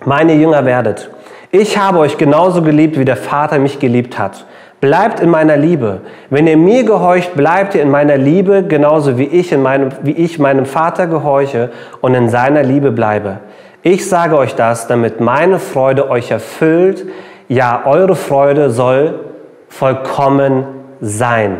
meine 0.04 0.34
Jünger 0.34 0.64
werdet. 0.64 1.10
Ich 1.50 1.78
habe 1.78 1.98
euch 1.98 2.18
genauso 2.18 2.62
geliebt, 2.62 2.98
wie 2.98 3.04
der 3.04 3.16
Vater 3.16 3.58
mich 3.58 3.78
geliebt 3.78 4.18
hat. 4.18 4.44
Bleibt 4.80 5.18
in 5.20 5.30
meiner 5.30 5.56
Liebe. 5.56 6.02
Wenn 6.30 6.46
ihr 6.46 6.56
mir 6.56 6.84
gehorcht, 6.84 7.34
bleibt 7.34 7.74
ihr 7.74 7.82
in 7.82 7.90
meiner 7.90 8.16
Liebe, 8.16 8.62
genauso 8.62 9.18
wie 9.18 9.24
ich, 9.24 9.50
in 9.50 9.62
meinem, 9.62 9.90
wie 10.02 10.12
ich 10.12 10.38
meinem 10.38 10.66
Vater 10.66 11.06
gehorche 11.06 11.70
und 12.00 12.14
in 12.14 12.28
seiner 12.28 12.62
Liebe 12.62 12.92
bleibe. 12.92 13.38
Ich 13.82 14.08
sage 14.08 14.36
euch 14.36 14.56
das, 14.56 14.88
damit 14.88 15.20
meine 15.20 15.60
Freude 15.60 16.10
euch 16.10 16.30
erfüllt. 16.30 17.06
Ja, 17.48 17.82
eure 17.86 18.16
Freude 18.16 18.70
soll 18.70 19.20
vollkommen 19.68 20.64
sein. 21.00 21.58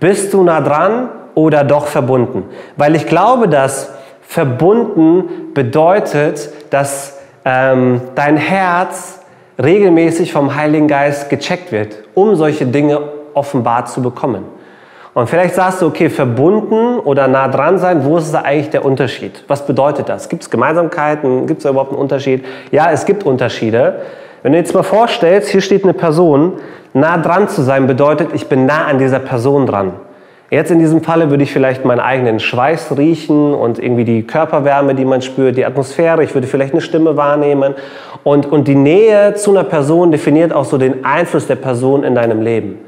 Bist 0.00 0.32
du 0.34 0.42
nah 0.42 0.60
dran 0.60 1.10
oder 1.34 1.62
doch 1.62 1.86
verbunden? 1.86 2.44
Weil 2.76 2.96
ich 2.96 3.06
glaube, 3.06 3.48
dass 3.48 3.92
verbunden 4.22 5.52
bedeutet, 5.54 6.50
dass 6.70 7.18
ähm, 7.44 8.00
dein 8.16 8.36
Herz 8.36 9.20
regelmäßig 9.62 10.32
vom 10.32 10.56
Heiligen 10.56 10.88
Geist 10.88 11.30
gecheckt 11.30 11.72
wird, 11.72 12.02
um 12.14 12.34
solche 12.34 12.66
Dinge 12.66 13.00
offenbart 13.34 13.88
zu 13.88 14.02
bekommen. 14.02 14.44
Und 15.18 15.28
vielleicht 15.28 15.56
sagst 15.56 15.82
du, 15.82 15.86
okay, 15.86 16.10
verbunden 16.10 17.00
oder 17.00 17.26
nah 17.26 17.48
dran 17.48 17.76
sein, 17.78 18.04
wo 18.04 18.18
ist 18.18 18.32
da 18.32 18.42
eigentlich 18.42 18.70
der 18.70 18.84
Unterschied? 18.84 19.42
Was 19.48 19.66
bedeutet 19.66 20.08
das? 20.08 20.28
Gibt 20.28 20.44
es 20.44 20.48
Gemeinsamkeiten? 20.48 21.48
Gibt 21.48 21.58
es 21.58 21.64
da 21.64 21.70
überhaupt 21.70 21.90
einen 21.90 22.00
Unterschied? 22.00 22.44
Ja, 22.70 22.92
es 22.92 23.04
gibt 23.04 23.26
Unterschiede. 23.26 24.02
Wenn 24.44 24.52
du 24.52 24.58
jetzt 24.58 24.74
mal 24.74 24.84
vorstellst, 24.84 25.48
hier 25.48 25.60
steht 25.60 25.82
eine 25.82 25.92
Person, 25.92 26.52
nah 26.94 27.18
dran 27.18 27.48
zu 27.48 27.62
sein 27.62 27.88
bedeutet, 27.88 28.28
ich 28.32 28.46
bin 28.46 28.64
nah 28.64 28.84
an 28.84 29.00
dieser 29.00 29.18
Person 29.18 29.66
dran. 29.66 29.94
Jetzt 30.52 30.70
in 30.70 30.78
diesem 30.78 31.02
Falle 31.02 31.30
würde 31.30 31.42
ich 31.42 31.52
vielleicht 31.52 31.84
meinen 31.84 31.98
eigenen 31.98 32.38
Schweiß 32.38 32.96
riechen 32.96 33.54
und 33.54 33.80
irgendwie 33.80 34.04
die 34.04 34.22
Körperwärme, 34.22 34.94
die 34.94 35.04
man 35.04 35.20
spürt, 35.20 35.56
die 35.56 35.64
Atmosphäre. 35.64 36.22
Ich 36.22 36.32
würde 36.34 36.46
vielleicht 36.46 36.74
eine 36.74 36.80
Stimme 36.80 37.16
wahrnehmen. 37.16 37.74
Und, 38.22 38.46
und 38.46 38.68
die 38.68 38.76
Nähe 38.76 39.34
zu 39.34 39.50
einer 39.50 39.64
Person 39.64 40.12
definiert 40.12 40.52
auch 40.52 40.64
so 40.64 40.78
den 40.78 41.04
Einfluss 41.04 41.48
der 41.48 41.56
Person 41.56 42.04
in 42.04 42.14
deinem 42.14 42.40
Leben. 42.40 42.87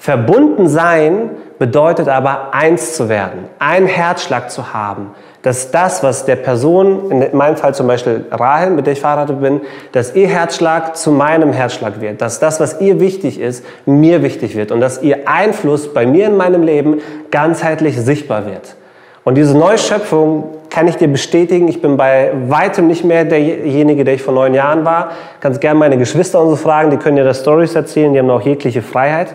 Verbunden 0.00 0.66
sein 0.66 1.28
bedeutet 1.58 2.08
aber 2.08 2.54
eins 2.54 2.96
zu 2.96 3.10
werden, 3.10 3.44
einen 3.58 3.86
Herzschlag 3.86 4.50
zu 4.50 4.72
haben, 4.72 5.10
dass 5.42 5.72
das, 5.72 6.02
was 6.02 6.24
der 6.24 6.36
Person, 6.36 7.10
in 7.10 7.36
meinem 7.36 7.58
Fall 7.58 7.74
zum 7.74 7.86
Beispiel 7.86 8.24
Rahel, 8.30 8.70
mit 8.70 8.86
der 8.86 8.94
ich 8.94 9.00
verheiratet 9.00 9.42
bin, 9.42 9.60
dass 9.92 10.14
ihr 10.14 10.26
Herzschlag 10.26 10.96
zu 10.96 11.12
meinem 11.12 11.52
Herzschlag 11.52 12.00
wird, 12.00 12.22
dass 12.22 12.40
das, 12.40 12.60
was 12.60 12.80
ihr 12.80 12.98
wichtig 12.98 13.38
ist, 13.38 13.62
mir 13.84 14.22
wichtig 14.22 14.56
wird 14.56 14.72
und 14.72 14.80
dass 14.80 15.02
ihr 15.02 15.28
Einfluss 15.28 15.92
bei 15.92 16.06
mir 16.06 16.28
in 16.28 16.38
meinem 16.38 16.62
Leben 16.62 17.02
ganzheitlich 17.30 18.00
sichtbar 18.00 18.46
wird. 18.46 18.76
Und 19.24 19.34
diese 19.34 19.54
Neuschöpfung 19.54 20.44
kann 20.70 20.88
ich 20.88 20.96
dir 20.96 21.08
bestätigen, 21.08 21.68
ich 21.68 21.82
bin 21.82 21.98
bei 21.98 22.32
weitem 22.48 22.86
nicht 22.86 23.04
mehr 23.04 23.26
derjenige, 23.26 24.04
der 24.04 24.14
ich 24.14 24.22
vor 24.22 24.32
neun 24.32 24.54
Jahren 24.54 24.86
war. 24.86 25.10
Kannst 25.40 25.60
gerne 25.60 25.78
meine 25.78 25.98
Geschwister 25.98 26.40
und 26.40 26.48
so 26.48 26.56
fragen, 26.56 26.90
die 26.90 26.96
können 26.96 27.16
dir 27.16 27.24
das 27.24 27.40
Stories 27.40 27.74
erzählen, 27.74 28.14
die 28.14 28.18
haben 28.18 28.30
auch 28.30 28.40
jegliche 28.40 28.80
Freiheit. 28.80 29.34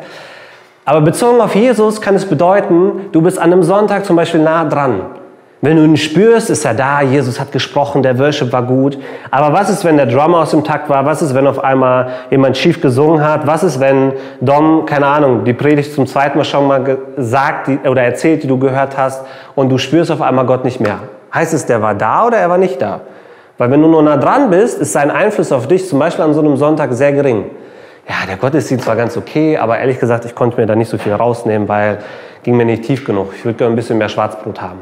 Aber 0.86 1.02
bezogen 1.02 1.42
auf 1.42 1.56
Jesus 1.56 2.00
kann 2.00 2.14
es 2.14 2.26
bedeuten, 2.26 3.10
du 3.12 3.22
bist 3.22 3.40
an 3.40 3.52
einem 3.52 3.64
Sonntag 3.64 4.06
zum 4.06 4.16
Beispiel 4.16 4.42
nah 4.42 4.66
dran. 4.66 5.02
Wenn 5.62 5.78
du 5.78 5.84
ihn 5.84 5.98
spürst, 5.98 6.52
ist 6.52 6.64
er 6.64 6.76
da, 6.76 7.02
Jesus 7.02 7.40
hat 7.40 7.52
gesprochen, 7.52 8.04
der 8.04 8.20
Worship 8.20 8.54
war 8.54 8.62
gut. 8.62 9.00
Aber 9.32 9.52
was 9.52 9.68
ist, 9.72 9.84
wenn 9.84 9.98
der 9.98 10.06
Drummer 10.06 10.40
aus 10.40 10.52
dem 10.52 10.64
Takt 10.64 10.88
war? 10.90 11.08
Was 11.08 11.24
ist, 11.24 11.34
wenn 11.34 11.48
auf 11.48 11.64
einmal 11.64 12.10
jemand 12.30 12.56
schief 12.56 12.82
gesungen 12.82 13.28
hat? 13.28 13.48
Was 13.48 13.64
ist, 13.64 13.80
wenn 13.80 14.14
Dom, 14.42 14.86
keine 14.86 15.08
Ahnung, 15.08 15.44
die 15.44 15.54
Predigt 15.54 15.92
zum 15.96 16.06
zweiten 16.06 16.38
Mal 16.38 16.44
schon 16.44 16.68
mal 16.68 16.84
gesagt 17.16 17.68
oder 17.88 18.04
erzählt, 18.04 18.44
die 18.44 18.48
du 18.48 18.60
gehört 18.60 18.96
hast, 18.96 19.26
und 19.56 19.70
du 19.70 19.80
spürst 19.80 20.12
auf 20.12 20.22
einmal 20.22 20.46
Gott 20.46 20.66
nicht 20.66 20.80
mehr? 20.80 21.00
Heißt 21.34 21.56
es, 21.56 21.66
der 21.66 21.82
war 21.82 21.96
da 21.96 22.28
oder 22.28 22.38
er 22.38 22.50
war 22.52 22.60
nicht 22.60 22.80
da? 22.80 23.02
Weil 23.58 23.72
wenn 23.72 23.82
du 23.82 23.88
nur 23.88 24.04
nah 24.04 24.18
dran 24.18 24.52
bist, 24.52 24.80
ist 24.80 24.94
sein 24.94 25.10
Einfluss 25.10 25.52
auf 25.52 25.68
dich 25.68 25.88
zum 25.88 25.98
Beispiel 25.98 26.26
an 26.26 26.36
so 26.36 26.42
einem 26.42 26.58
Sonntag 26.58 26.94
sehr 26.94 27.14
gering. 27.14 27.46
Ja, 28.08 28.16
der 28.28 28.38
Gottesdienst 28.38 28.86
war 28.88 28.96
ganz 28.96 29.18
okay, 29.18 29.58
aber 29.58 29.80
ehrlich 29.80 30.00
gesagt, 30.00 30.26
ich 30.26 30.36
konnte 30.36 30.60
mir 30.60 30.68
da 30.68 30.76
nicht 30.76 30.90
so 30.90 30.98
viel 30.98 31.14
rausnehmen, 31.14 31.68
weil 31.68 32.00
ging 32.44 32.56
mir 32.56 32.66
nicht 32.66 32.84
tief 32.84 33.04
genug. 33.04 33.34
Ich 33.36 33.44
würde 33.44 33.58
gerne 33.58 33.74
ein 33.74 33.76
bisschen 33.76 33.98
mehr 33.98 34.10
Schwarzbrot 34.10 34.62
haben. 34.62 34.80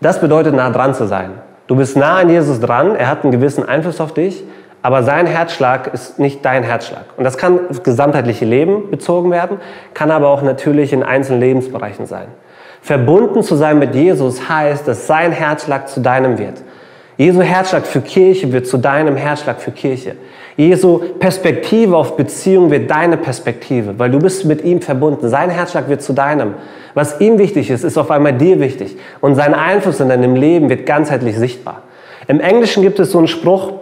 Das 0.00 0.20
bedeutet, 0.20 0.54
nah 0.54 0.70
dran 0.70 0.92
zu 0.92 1.06
sein. 1.06 1.30
Du 1.68 1.76
bist 1.76 1.96
nah 1.96 2.18
an 2.18 2.28
Jesus 2.28 2.60
dran, 2.60 2.96
er 2.96 3.08
hat 3.08 3.22
einen 3.22 3.30
gewissen 3.30 3.66
Einfluss 3.66 4.00
auf 4.00 4.12
dich, 4.12 4.42
aber 4.82 5.02
sein 5.02 5.26
Herzschlag 5.26 5.94
ist 5.94 6.18
nicht 6.18 6.44
dein 6.44 6.62
Herzschlag. 6.62 7.04
Und 7.16 7.24
das 7.24 7.38
kann 7.38 7.60
auf 7.70 7.84
gesamtheitliche 7.84 8.44
Leben 8.44 8.90
bezogen 8.90 9.30
werden, 9.30 9.58
kann 9.94 10.10
aber 10.10 10.28
auch 10.28 10.42
natürlich 10.42 10.92
in 10.92 11.02
einzelnen 11.02 11.40
Lebensbereichen 11.40 12.06
sein. 12.06 12.26
Verbunden 12.82 13.42
zu 13.42 13.54
sein 13.54 13.78
mit 13.78 13.94
Jesus 13.94 14.46
heißt, 14.46 14.86
dass 14.86 15.06
sein 15.06 15.32
Herzschlag 15.32 15.88
zu 15.88 16.00
deinem 16.00 16.36
wird. 16.36 16.62
Jesu 17.16 17.40
Herzschlag 17.40 17.86
für 17.86 18.02
Kirche 18.02 18.52
wird 18.52 18.66
zu 18.66 18.76
deinem 18.76 19.16
Herzschlag 19.16 19.60
für 19.60 19.70
Kirche. 19.70 20.16
Jesu 20.56 21.00
Perspektive 21.18 21.96
auf 21.96 22.16
Beziehung 22.16 22.70
wird 22.70 22.90
deine 22.90 23.16
Perspektive, 23.16 23.98
weil 23.98 24.10
du 24.10 24.18
bist 24.20 24.44
mit 24.44 24.62
ihm 24.64 24.80
verbunden. 24.80 25.28
Sein 25.28 25.50
Herzschlag 25.50 25.88
wird 25.88 26.02
zu 26.02 26.12
deinem. 26.12 26.54
Was 26.94 27.20
ihm 27.20 27.38
wichtig 27.38 27.70
ist, 27.70 27.82
ist 27.82 27.98
auf 27.98 28.10
einmal 28.10 28.34
dir 28.34 28.60
wichtig. 28.60 28.96
Und 29.20 29.34
sein 29.34 29.52
Einfluss 29.52 29.98
in 29.98 30.08
deinem 30.08 30.36
Leben 30.36 30.68
wird 30.68 30.86
ganzheitlich 30.86 31.36
sichtbar. 31.36 31.82
Im 32.28 32.40
Englischen 32.40 32.82
gibt 32.82 33.00
es 33.00 33.10
so 33.10 33.18
einen 33.18 33.26
Spruch, 33.26 33.72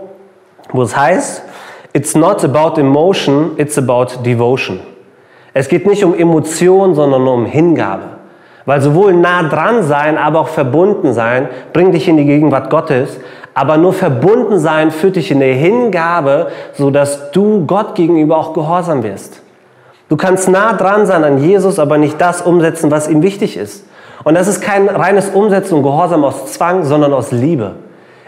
wo 0.72 0.82
es 0.82 0.96
heißt, 0.96 1.42
It's 1.94 2.14
not 2.14 2.42
about 2.42 2.80
emotion, 2.80 3.52
it's 3.58 3.76
about 3.76 4.22
devotion. 4.24 4.80
Es 5.52 5.68
geht 5.68 5.86
nicht 5.86 6.02
um 6.02 6.14
Emotion, 6.14 6.94
sondern 6.94 7.28
um 7.28 7.44
Hingabe. 7.44 8.04
Weil 8.64 8.80
sowohl 8.80 9.12
nah 9.12 9.42
dran 9.42 9.82
sein, 9.82 10.16
aber 10.16 10.40
auch 10.40 10.48
verbunden 10.48 11.12
sein, 11.12 11.48
bringt 11.74 11.94
dich 11.94 12.08
in 12.08 12.16
die 12.16 12.24
Gegenwart 12.24 12.70
Gottes. 12.70 13.18
Aber 13.54 13.76
nur 13.76 13.92
verbunden 13.92 14.58
sein 14.58 14.90
führt 14.90 15.16
dich 15.16 15.30
in 15.30 15.40
der 15.40 15.54
Hingabe, 15.54 16.48
sodass 16.74 17.30
du 17.32 17.66
Gott 17.66 17.94
gegenüber 17.94 18.38
auch 18.38 18.54
gehorsam 18.54 19.02
wirst. 19.02 19.42
Du 20.08 20.16
kannst 20.16 20.48
nah 20.48 20.72
dran 20.74 21.06
sein 21.06 21.24
an 21.24 21.38
Jesus, 21.38 21.78
aber 21.78 21.98
nicht 21.98 22.20
das 22.20 22.42
umsetzen, 22.42 22.90
was 22.90 23.08
ihm 23.08 23.22
wichtig 23.22 23.56
ist. 23.56 23.86
Und 24.24 24.34
das 24.34 24.46
ist 24.46 24.60
kein 24.60 24.88
reines 24.88 25.30
Umsetzen 25.30 25.74
und 25.74 25.82
Gehorsam 25.82 26.24
aus 26.24 26.52
Zwang, 26.52 26.84
sondern 26.84 27.12
aus 27.12 27.32
Liebe. 27.32 27.72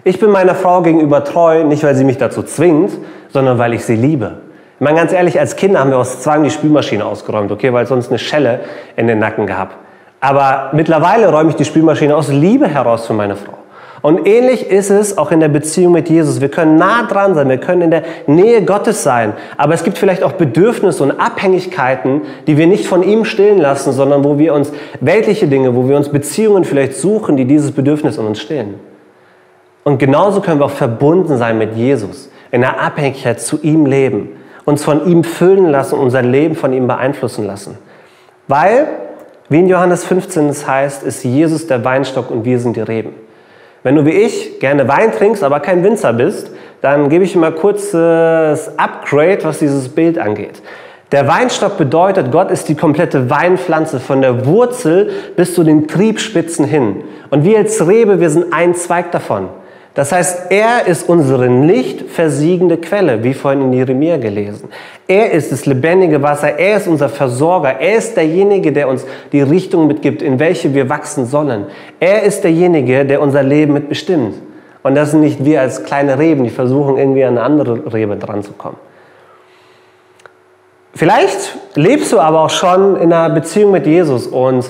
Ich 0.03 0.19
bin 0.19 0.31
meiner 0.31 0.55
Frau 0.55 0.83
gegenüber 0.83 1.25
treu, 1.25 1.65
nicht 1.65 1.83
weil 1.83 1.95
sie 1.95 2.05
mich 2.05 2.19
dazu 2.19 2.43
zwingt, 2.43 2.93
sondern 3.33 3.59
weil 3.59 3.73
ich 3.73 3.85
sie 3.85 3.97
liebe. 3.97 4.39
Ich 4.75 4.81
meine, 4.81 4.99
ganz 4.99 5.13
ehrlich, 5.13 5.39
als 5.39 5.57
Kinder 5.57 5.81
haben 5.81 5.91
wir 5.91 5.99
aus 5.99 6.21
Zwang 6.21 6.43
die 6.43 6.51
Spülmaschine 6.51 7.05
ausgeräumt, 7.05 7.51
okay, 7.51 7.73
weil 7.73 7.87
sonst 7.87 8.11
eine 8.11 8.19
Schelle 8.19 8.61
in 8.97 9.07
den 9.07 9.19
Nacken 9.19 9.47
gehabt. 9.47 9.77
Aber 10.21 10.71
mittlerweile 10.73 11.31
räume 11.31 11.51
ich 11.51 11.57
die 11.57 11.65
Spülmaschine 11.65 12.15
aus 12.17 12.29
Liebe 12.29 12.67
heraus 12.67 13.07
für 13.07 13.15
meine 13.15 13.37
Frau. 13.37 13.55
Und 14.05 14.27
ähnlich 14.27 14.71
ist 14.71 14.91
es 14.91 15.17
auch 15.17 15.31
in 15.33 15.41
der 15.41 15.49
Beziehung 15.49 15.95
mit 15.95 16.11
Jesus. 16.11 16.43
Wir 16.43 16.51
können 16.51 16.77
nah 16.77 17.05
dran 17.05 17.35
sein, 17.35 17.49
wir 17.49 17.57
können 17.57 17.81
in 17.81 17.91
der 17.91 18.03
Nähe 18.27 18.61
Gottes 18.61 19.03
sein, 19.03 19.33
aber 19.57 19.73
es 19.73 19.83
gibt 19.83 19.97
vielleicht 19.97 20.23
auch 20.23 20.33
Bedürfnisse 20.33 21.03
und 21.03 21.13
Abhängigkeiten, 21.13 22.21
die 22.47 22.59
wir 22.59 22.67
nicht 22.67 22.87
von 22.87 23.03
ihm 23.03 23.25
stillen 23.25 23.57
lassen, 23.57 23.95
sondern 23.95 24.23
wo 24.23 24.39
wir 24.39 24.53
uns 24.53 24.71
weltliche 25.01 25.49
Dinge, 25.49 25.75
wo 25.75 25.89
wir 25.89 25.97
uns 25.97 26.11
Beziehungen 26.11 26.65
vielleicht 26.65 26.97
suchen, 26.97 27.39
die 27.39 27.47
dieses 27.47 27.73
Bedürfnis 27.73 28.19
in 28.19 28.27
uns 28.27 28.41
stillen. 28.41 28.75
Und 29.85 29.97
genauso 29.97 30.43
können 30.43 30.61
wir 30.61 30.67
auch 30.67 30.71
verbunden 30.71 31.39
sein 31.39 31.57
mit 31.57 31.75
Jesus, 31.75 32.29
in 32.51 32.61
der 32.61 32.83
Abhängigkeit 32.83 33.41
zu 33.41 33.59
ihm 33.63 33.87
leben, 33.87 34.29
uns 34.67 34.85
von 34.85 35.07
ihm 35.07 35.25
füllen 35.25 35.71
lassen, 35.71 35.99
unser 35.99 36.21
Leben 36.21 36.57
von 36.57 36.75
ihm 36.75 36.87
beeinflussen 36.87 37.47
lassen. 37.47 37.79
Weil, 38.49 38.87
wie 39.49 39.61
in 39.61 39.67
Johannes 39.67 40.05
15 40.05 40.51
es 40.51 40.69
heißt, 40.69 41.05
ist 41.05 41.25
Jesus 41.25 41.67
der 41.67 41.83
Weinstock 41.87 42.31
und 42.31 42.45
wir 42.45 42.59
sind 42.59 42.77
die 42.77 42.83
Reben. 42.83 43.24
Wenn 43.85 43.97
du 43.97 44.07
wie 44.07 44.13
ich 44.13 44.61
gerne 44.61 44.89
Wein 44.89 45.13
trinkst, 45.13 45.45
aber 45.45 45.61
kein 45.61 45.85
Winzer 45.85 46.15
bist, 46.15 46.51
dann 46.81 47.11
gebe 47.11 47.23
ich 47.23 47.37
mal 47.37 47.53
kurz 47.53 47.91
das 47.91 48.79
Upgrade, 48.79 49.41
was 49.43 49.59
dieses 49.59 49.91
Bild 49.91 50.19
angeht. 50.19 50.63
Der 51.13 51.29
Weinstock 51.29 51.77
bedeutet, 51.77 52.33
Gott 52.33 52.51
ist 52.51 52.71
die 52.71 52.77
komplette 52.77 53.29
Weinpflanze 53.29 54.01
von 54.01 54.23
der 54.23 54.47
Wurzel 54.47 55.11
bis 55.37 55.55
zu 55.55 55.65
den 55.65 55.87
Triebspitzen 55.87 56.65
hin. 56.65 57.05
Und 57.29 57.45
wir 57.45 57.59
als 57.59 57.87
Rebe, 57.87 58.21
wir 58.21 58.31
sind 58.31 58.55
ein 58.55 58.75
Zweig 58.75 59.13
davon. 59.13 59.51
Das 59.95 60.11
heißt, 60.11 60.51
er 60.51 60.89
ist 60.89 61.09
unsere 61.09 61.49
nicht 61.49 62.11
versiegende 62.11 62.79
Quelle, 62.79 63.23
wie 63.23 63.33
vorhin 63.33 63.63
in 63.63 63.73
Jeremia 63.73 64.17
gelesen. 64.17 64.69
Er 65.07 65.31
ist 65.31 65.53
das 65.53 65.67
lebendige 65.67 66.21
Wasser, 66.21 66.59
er 66.59 66.79
ist 66.79 66.89
unser 66.89 67.09
Versorger, 67.09 67.79
er 67.79 67.97
ist 67.97 68.17
derjenige, 68.17 68.73
der 68.73 68.89
uns 68.89 69.07
die 69.31 69.43
Richtung 69.43 69.87
mitgibt, 69.87 70.21
in 70.21 70.41
welche 70.41 70.75
wir 70.75 70.89
wachsen 70.89 71.27
sollen. 71.27 71.67
Er 72.01 72.25
ist 72.25 72.43
derjenige, 72.43 73.05
der 73.05 73.21
unser 73.21 73.45
Leben 73.45 73.73
mitbestimmt. 73.73 74.35
Und 74.83 74.97
das 74.97 75.13
sind 75.13 75.21
nicht 75.21 75.45
wir 75.45 75.61
als 75.61 75.85
kleine 75.85 76.19
Reben, 76.19 76.43
die 76.43 76.51
versuchen 76.51 76.99
irgendwie 76.99 77.25
an 77.25 77.39
eine 77.39 77.47
andere 77.47 77.93
Rebe 77.93 78.17
dran 78.17 78.43
zu 78.43 78.53
kommen. 78.53 78.77
Vielleicht 80.93 81.57
lebst 81.75 82.13
du 82.13 82.19
aber 82.19 82.41
auch 82.43 82.51
schon 82.51 82.97
in 82.97 83.13
einer 83.13 83.33
Beziehung 83.33 83.71
mit 83.71 83.87
Jesus 83.87 84.27
und 84.27 84.65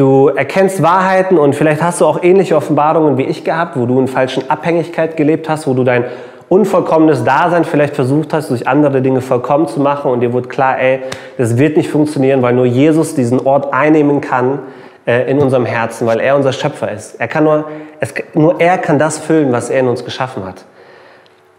Du 0.00 0.28
erkennst 0.28 0.82
Wahrheiten 0.82 1.36
und 1.36 1.54
vielleicht 1.54 1.82
hast 1.82 2.00
du 2.00 2.06
auch 2.06 2.22
ähnliche 2.22 2.56
Offenbarungen 2.56 3.18
wie 3.18 3.24
ich 3.24 3.44
gehabt, 3.44 3.76
wo 3.76 3.84
du 3.84 4.00
in 4.00 4.08
falschen 4.08 4.48
Abhängigkeit 4.48 5.14
gelebt 5.14 5.46
hast, 5.46 5.66
wo 5.66 5.74
du 5.74 5.84
dein 5.84 6.06
unvollkommenes 6.48 7.22
Dasein 7.22 7.66
vielleicht 7.66 7.96
versucht 7.96 8.32
hast, 8.32 8.48
durch 8.48 8.66
andere 8.66 9.02
Dinge 9.02 9.20
vollkommen 9.20 9.68
zu 9.68 9.78
machen 9.78 10.10
und 10.10 10.20
dir 10.20 10.32
wurde 10.32 10.48
klar, 10.48 10.78
ey, 10.78 11.00
das 11.36 11.58
wird 11.58 11.76
nicht 11.76 11.90
funktionieren, 11.90 12.40
weil 12.40 12.54
nur 12.54 12.64
Jesus 12.64 13.14
diesen 13.14 13.46
Ort 13.46 13.74
einnehmen 13.74 14.22
kann 14.22 14.60
äh, 15.06 15.30
in 15.30 15.38
unserem 15.38 15.66
Herzen, 15.66 16.06
weil 16.06 16.20
er 16.20 16.34
unser 16.34 16.54
Schöpfer 16.54 16.90
ist. 16.90 17.20
Er 17.20 17.28
kann 17.28 17.44
nur, 17.44 17.66
es, 18.00 18.14
nur 18.32 18.58
er 18.58 18.78
kann 18.78 18.98
das 18.98 19.18
füllen, 19.18 19.52
was 19.52 19.68
er 19.68 19.80
in 19.80 19.88
uns 19.88 20.02
geschaffen 20.02 20.46
hat. 20.46 20.64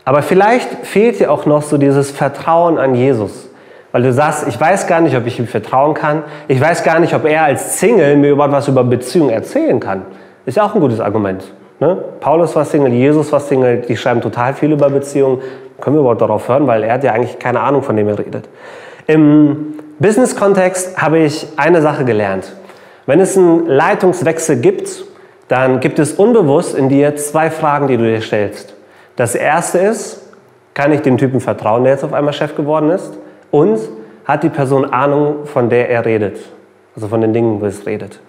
Aber 0.04 0.24
vielleicht 0.24 0.68
fehlt 0.82 1.20
dir 1.20 1.32
auch 1.32 1.46
noch 1.46 1.62
so 1.62 1.78
dieses 1.78 2.10
Vertrauen 2.10 2.80
an 2.80 2.96
Jesus. 2.96 3.51
Weil 3.92 4.04
du 4.04 4.14
sagst, 4.14 4.48
ich 4.48 4.60
weiß 4.60 4.88
gar 4.88 5.02
nicht, 5.02 5.16
ob 5.18 5.26
ich 5.26 5.38
ihm 5.38 5.48
vertrauen 5.48 5.94
kann. 5.94 6.24
Ich 6.48 6.62
weiß 6.62 6.84
gar 6.84 7.00
nicht, 7.00 7.14
ob 7.14 7.26
er 7.26 7.44
als 7.44 7.80
Single 7.80 8.16
mir 8.16 8.32
überhaupt 8.32 8.54
was 8.54 8.68
über 8.68 8.84
Beziehung 8.84 9.30
erzählen 9.30 9.80
kann. 9.80 10.04
Ist 10.46 10.58
ja 10.58 10.64
auch 10.64 10.74
ein 10.74 10.82
gutes 10.82 11.00
Argument. 11.00 11.44
Ne? 11.80 11.98
Paulus 12.20 12.56
war 12.56 12.64
Single, 12.64 12.94
Jesus 12.94 13.32
war 13.32 13.40
Single, 13.40 13.82
die 13.88 13.98
schreiben 13.98 14.22
total 14.22 14.54
viel 14.54 14.72
über 14.72 14.90
Beziehungen. 14.90 15.42
Können 15.82 15.96
wir 15.96 16.02
überhaupt 16.02 16.22
darauf 16.22 16.48
hören, 16.48 16.68
weil 16.68 16.84
er 16.84 16.94
hat 16.94 17.04
ja 17.04 17.12
eigentlich 17.12 17.40
keine 17.40 17.60
Ahnung, 17.60 17.84
von 17.84 17.98
dem 17.98 18.08
er 18.08 18.18
redet. 18.18 18.48
Im 19.08 19.74
Business-Kontext 20.00 21.02
habe 21.02 21.20
ich 21.20 21.48
eine 21.58 21.82
Sache 21.82 22.06
gelernt. 22.06 22.54
Wenn 23.08 23.20
es 23.20 23.38
einen 23.38 23.66
Leitungswechsel 23.66 24.58
gibt, 24.58 25.06
dann 25.48 25.80
gibt 25.80 26.00
es 26.00 26.14
unbewusst 26.14 26.76
in 26.76 26.88
dir 26.88 27.16
zwei 27.18 27.50
Fragen, 27.50 27.88
die 27.88 27.98
du 27.98 28.04
dir 28.04 28.22
stellst. 28.22 28.74
Das 29.16 29.36
erste 29.36 29.80
ist, 29.80 30.32
kann 30.74 30.94
ich 30.94 31.02
dem 31.02 31.18
Typen 31.18 31.42
vertrauen, 31.42 31.84
der 31.84 31.94
jetzt 31.94 32.04
auf 32.04 32.14
einmal 32.14 32.34
Chef 32.34 32.56
geworden 32.56 32.90
ist? 32.90 33.12
Und 33.52 33.80
hat 34.26 34.44
die 34.44 34.50
Person 34.50 34.86
Ahnung, 34.86 35.46
von 35.46 35.70
der 35.70 35.90
er 35.90 36.06
redet? 36.06 36.40
Also 36.96 37.08
von 37.08 37.22
den 37.22 37.34
Dingen, 37.34 37.62
wo 37.62 37.66
es 37.66 37.86
redet. 37.86 38.20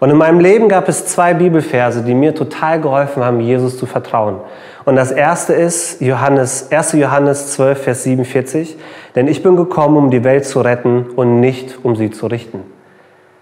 Und 0.00 0.10
in 0.10 0.16
meinem 0.16 0.40
Leben 0.40 0.68
gab 0.68 0.88
es 0.88 1.06
zwei 1.06 1.34
Bibelverse, 1.34 2.02
die 2.02 2.14
mir 2.14 2.34
total 2.34 2.80
geholfen 2.80 3.24
haben, 3.24 3.40
Jesus 3.40 3.78
zu 3.78 3.86
vertrauen. 3.86 4.36
Und 4.84 4.96
das 4.96 5.12
erste 5.12 5.52
ist 5.52 6.00
Johannes, 6.00 6.70
1. 6.70 6.92
Johannes 6.92 7.52
12, 7.52 7.82
Vers 7.82 8.02
47. 8.02 8.76
Denn 9.14 9.28
ich 9.28 9.42
bin 9.42 9.56
gekommen, 9.56 9.96
um 9.96 10.10
die 10.10 10.24
Welt 10.24 10.44
zu 10.44 10.60
retten 10.60 11.06
und 11.14 11.40
nicht, 11.40 11.78
um 11.82 11.96
sie 11.96 12.10
zu 12.10 12.26
richten. 12.26 12.60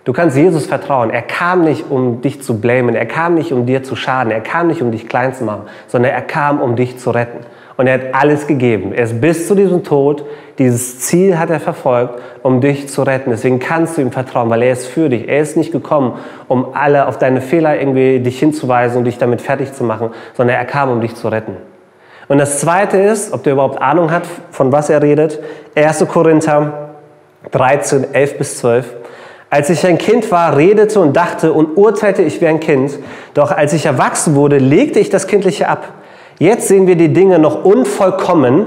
Du 0.04 0.12
kannst 0.12 0.36
Jesus 0.36 0.66
vertrauen. 0.66 1.10
Er 1.10 1.22
kam 1.22 1.62
nicht, 1.62 1.90
um 1.90 2.20
dich 2.20 2.42
zu 2.42 2.60
blamen. 2.60 2.94
Er 2.94 3.06
kam 3.06 3.34
nicht, 3.34 3.52
um 3.52 3.66
dir 3.66 3.82
zu 3.82 3.96
schaden. 3.96 4.32
Er 4.32 4.40
kam 4.40 4.66
nicht, 4.66 4.82
um 4.82 4.90
dich 4.90 5.08
klein 5.08 5.32
zu 5.32 5.44
machen, 5.44 5.62
sondern 5.86 6.12
er 6.12 6.22
kam, 6.22 6.60
um 6.60 6.76
dich 6.76 6.98
zu 6.98 7.10
retten. 7.12 7.38
Und 7.82 7.88
er 7.88 7.94
hat 7.94 8.02
alles 8.12 8.46
gegeben. 8.46 8.92
Er 8.92 9.02
ist 9.02 9.20
bis 9.20 9.48
zu 9.48 9.56
diesem 9.56 9.82
Tod, 9.82 10.24
dieses 10.56 11.00
Ziel 11.00 11.36
hat 11.36 11.50
er 11.50 11.58
verfolgt, 11.58 12.14
um 12.44 12.60
dich 12.60 12.88
zu 12.88 13.02
retten. 13.02 13.30
Deswegen 13.30 13.58
kannst 13.58 13.96
du 13.96 14.02
ihm 14.02 14.12
vertrauen, 14.12 14.50
weil 14.50 14.62
er 14.62 14.72
ist 14.72 14.86
für 14.86 15.08
dich. 15.08 15.26
Er 15.26 15.40
ist 15.40 15.56
nicht 15.56 15.72
gekommen, 15.72 16.12
um 16.46 16.74
alle 16.74 17.08
auf 17.08 17.18
deine 17.18 17.40
Fehler 17.40 17.80
irgendwie 17.80 18.20
dich 18.20 18.38
hinzuweisen 18.38 18.98
und 18.98 19.04
dich 19.06 19.18
damit 19.18 19.40
fertig 19.40 19.72
zu 19.72 19.82
machen, 19.82 20.10
sondern 20.36 20.58
er 20.58 20.64
kam, 20.64 20.90
um 20.90 21.00
dich 21.00 21.16
zu 21.16 21.26
retten. 21.26 21.56
Und 22.28 22.38
das 22.38 22.60
zweite 22.60 22.98
ist, 22.98 23.32
ob 23.32 23.42
der 23.42 23.54
überhaupt 23.54 23.82
Ahnung 23.82 24.12
hat, 24.12 24.28
von 24.52 24.70
was 24.70 24.88
er 24.88 25.02
redet. 25.02 25.40
1. 25.74 26.06
Korinther 26.06 26.90
13, 27.50 28.14
11 28.14 28.38
bis 28.38 28.58
12. 28.58 28.94
Als 29.50 29.70
ich 29.70 29.84
ein 29.84 29.98
Kind 29.98 30.30
war, 30.30 30.56
redete 30.56 31.00
und 31.00 31.16
dachte 31.16 31.52
und 31.52 31.76
urteilte 31.76 32.22
ich 32.22 32.40
wie 32.40 32.46
ein 32.46 32.60
Kind. 32.60 32.96
Doch 33.34 33.50
als 33.50 33.72
ich 33.72 33.86
erwachsen 33.86 34.36
wurde, 34.36 34.58
legte 34.58 35.00
ich 35.00 35.10
das 35.10 35.26
Kindliche 35.26 35.68
ab. 35.68 35.94
Jetzt 36.42 36.66
sehen 36.66 36.88
wir 36.88 36.96
die 36.96 37.12
Dinge 37.12 37.38
noch 37.38 37.64
unvollkommen, 37.64 38.66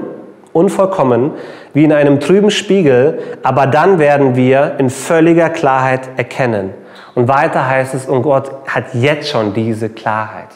unvollkommen, 0.53 1.31
wie 1.73 1.83
in 1.83 1.91
einem 1.91 2.21
trüben 2.21 2.49
Spiegel, 2.49 3.19
aber 3.43 3.67
dann 3.67 3.99
werden 3.99 4.37
wir 4.37 4.75
in 4.77 4.89
völliger 4.89 5.49
Klarheit 5.49 6.07
erkennen. 6.15 6.69
Und 7.15 7.27
weiter 7.27 7.67
heißt 7.69 7.93
es, 7.93 8.05
und 8.05 8.21
Gott 8.21 8.49
hat 8.65 8.93
jetzt 8.93 9.27
schon 9.27 9.53
diese 9.53 9.89
Klarheit. 9.89 10.47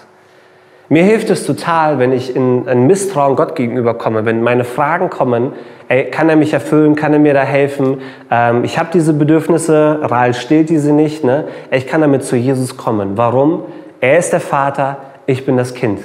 Mir 0.88 1.04
hilft 1.04 1.30
es 1.30 1.46
total, 1.46 2.00
wenn 2.00 2.14
ich 2.14 2.38
in 2.38 2.70
ein 2.70 2.88
Misstrauen 2.88 3.36
Gott 3.36 3.54
gegenüber 3.54 3.96
komme, 3.96 4.24
wenn 4.24 4.42
meine 4.42 4.64
Fragen 4.64 5.10
kommen, 5.10 5.52
ey, 5.90 6.06
kann 6.06 6.30
er 6.30 6.38
mich 6.38 6.54
erfüllen, 6.54 6.96
kann 6.96 7.12
er 7.12 7.20
mir 7.20 7.34
da 7.34 7.44
helfen? 7.44 8.00
Ähm, 8.32 8.64
ich 8.64 8.80
habe 8.80 8.92
diese 8.94 9.12
Bedürfnisse, 9.12 10.00
Rahl 10.04 10.34
stillt 10.34 10.70
diese 10.70 10.94
nicht, 10.94 11.26
ne? 11.26 11.50
ich 11.70 11.86
kann 11.86 12.00
damit 12.00 12.24
zu 12.24 12.38
Jesus 12.38 12.78
kommen. 12.78 13.18
Warum? 13.18 13.64
Er 14.00 14.18
ist 14.18 14.32
der 14.32 14.40
Vater, 14.40 15.00
ich 15.26 15.46
bin 15.46 15.58
das 15.58 15.74
Kind. 15.74 16.00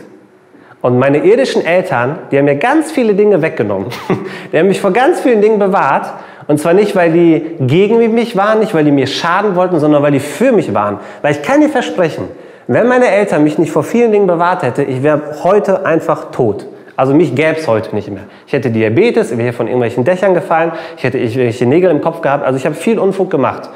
Und 0.84 0.98
meine 0.98 1.24
irdischen 1.24 1.64
Eltern, 1.64 2.18
die 2.30 2.36
haben 2.36 2.44
mir 2.44 2.56
ganz 2.56 2.92
viele 2.92 3.14
Dinge 3.14 3.40
weggenommen. 3.40 3.88
Die 4.52 4.58
haben 4.58 4.68
mich 4.68 4.82
vor 4.82 4.92
ganz 4.92 5.18
vielen 5.18 5.40
Dingen 5.40 5.58
bewahrt. 5.58 6.12
Und 6.46 6.60
zwar 6.60 6.74
nicht, 6.74 6.94
weil 6.94 7.10
die 7.10 7.56
gegen 7.58 8.12
mich 8.12 8.36
waren, 8.36 8.58
nicht, 8.58 8.74
weil 8.74 8.84
die 8.84 8.92
mir 8.92 9.06
schaden 9.06 9.56
wollten, 9.56 9.80
sondern 9.80 10.02
weil 10.02 10.12
die 10.12 10.20
für 10.20 10.52
mich 10.52 10.74
waren. 10.74 10.98
Weil 11.22 11.32
ich 11.32 11.40
kann 11.40 11.62
dir 11.62 11.70
versprechen, 11.70 12.28
wenn 12.66 12.86
meine 12.86 13.08
Eltern 13.08 13.44
mich 13.44 13.56
nicht 13.56 13.72
vor 13.72 13.82
vielen 13.82 14.12
Dingen 14.12 14.26
bewahrt 14.26 14.62
hätte, 14.62 14.82
ich 14.82 15.02
wäre 15.02 15.22
heute 15.42 15.86
einfach 15.86 16.30
tot. 16.32 16.66
Also 16.96 17.14
mich 17.14 17.34
gäbe 17.34 17.56
es 17.56 17.66
heute 17.66 17.94
nicht 17.94 18.10
mehr. 18.10 18.24
Ich 18.46 18.52
hätte 18.52 18.70
Diabetes, 18.70 19.30
ich 19.30 19.38
wäre 19.38 19.54
von 19.54 19.68
irgendwelchen 19.68 20.04
Dächern 20.04 20.34
gefallen, 20.34 20.72
ich 20.98 21.04
hätte 21.04 21.16
irgendwelche 21.16 21.64
Nägel 21.64 21.90
im 21.92 22.02
Kopf 22.02 22.20
gehabt. 22.20 22.44
Also 22.44 22.58
ich 22.58 22.66
habe 22.66 22.74
viel 22.74 22.98
Unfug 22.98 23.30
gemacht. 23.30 23.70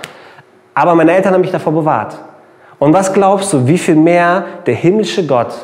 Aber 0.74 0.94
meine 0.94 1.12
Eltern 1.12 1.32
haben 1.32 1.40
mich 1.40 1.52
davor 1.52 1.72
bewahrt. 1.72 2.18
Und 2.78 2.92
was 2.92 3.14
glaubst 3.14 3.50
du, 3.54 3.66
wie 3.66 3.78
viel 3.78 3.96
mehr 3.96 4.44
der 4.66 4.74
himmlische 4.74 5.26
Gott 5.26 5.54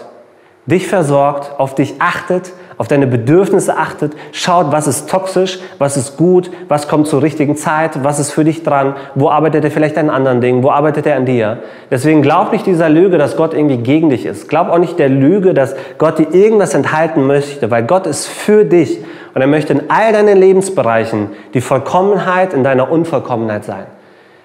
dich 0.66 0.87
versorgt, 0.87 1.59
auf 1.59 1.74
dich 1.74 1.96
achtet, 1.98 2.53
auf 2.79 2.88
deine 2.88 3.07
Bedürfnisse 3.07 3.77
achtet, 3.77 4.12
schaut, 4.33 4.72
was 4.72 4.87
ist 4.87 5.09
toxisch, 5.09 5.59
was 5.79 5.96
ist 5.96 6.16
gut, 6.16 6.50
was 6.68 6.88
kommt 6.88 7.07
zur 7.07 7.22
richtigen 7.22 7.57
Zeit, 7.57 8.03
was 8.03 8.18
ist 8.18 8.33
für 8.33 8.44
dich 8.44 8.62
dran, 8.62 8.94
wo 9.14 9.29
arbeitet 9.29 9.64
er 9.64 9.70
vielleicht 9.70 9.96
an 9.98 10.11
anderen 10.11 10.40
Dingen, 10.40 10.62
wo 10.62 10.70
arbeitet 10.70 11.07
er 11.07 11.16
an 11.16 11.27
dir. 11.27 11.59
Deswegen 11.90 12.22
glaub 12.22 12.50
nicht 12.50 12.66
dieser 12.66 12.88
Lüge, 12.88 13.18
dass 13.18 13.37
Gott 13.37 13.55
irgendwie 13.55 13.77
gegen 13.77 14.11
dich 14.11 14.27
ist. 14.27 14.48
Glaub 14.48 14.68
auch 14.68 14.79
nicht 14.79 14.98
der 14.98 15.09
Lüge, 15.09 15.55
dass 15.55 15.77
Gott 15.98 16.18
dir 16.18 16.33
irgendwas 16.33 16.74
enthalten 16.74 17.27
möchte, 17.27 17.70
weil 17.70 17.85
Gott 17.85 18.07
ist 18.07 18.27
für 18.27 18.64
dich 18.64 18.98
und 19.35 19.40
er 19.40 19.46
möchte 19.46 19.72
in 19.72 19.90
all 19.90 20.12
deinen 20.12 20.38
Lebensbereichen 20.38 21.31
die 21.53 21.61
Vollkommenheit 21.61 22.55
in 22.55 22.64
deiner 22.64 22.90
Unvollkommenheit 22.90 23.64
sein. 23.64 23.87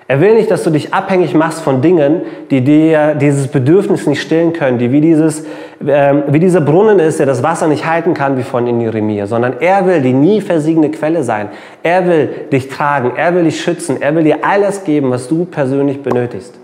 Er 0.10 0.20
will 0.22 0.34
nicht, 0.34 0.50
dass 0.50 0.64
du 0.64 0.72
dich 0.72 0.92
abhängig 0.92 1.36
machst 1.36 1.62
von 1.62 1.84
Dingen, 1.84 2.24
die 2.50 2.62
dir 2.62 3.14
dieses 3.14 3.48
Bedürfnis 3.48 4.08
nicht 4.08 4.20
stillen 4.20 4.54
können, 4.54 4.80
die 4.80 4.92
wie, 4.92 5.02
dieses, 5.02 5.42
äh, 5.86 6.16
wie 6.30 6.40
dieser 6.40 6.62
Brunnen 6.62 6.98
ist, 6.98 7.20
der 7.20 7.28
das 7.28 7.44
Wasser 7.44 7.68
nicht 7.68 7.86
halten 7.86 8.16
kann, 8.16 8.36
wie 8.36 8.42
von 8.42 8.66
in 8.66 8.82
Jeremia, 8.82 9.28
sondern 9.28 9.58
er 9.60 9.86
will 9.86 10.02
die 10.02 10.14
nie 10.14 10.42
versiegende 10.42 10.90
Quelle 10.90 11.22
sein. 11.22 11.50
Er 11.84 12.08
will 12.08 12.28
dich 12.52 12.70
tragen, 12.70 13.12
er 13.18 13.36
will 13.36 13.44
dich 13.44 13.62
schützen, 13.62 14.02
er 14.02 14.16
will 14.16 14.24
dir 14.24 14.38
alles 14.42 14.84
geben, 14.84 15.12
was 15.12 15.28
du 15.28 15.46
persönlich 15.46 16.02
benötigst. 16.02 16.56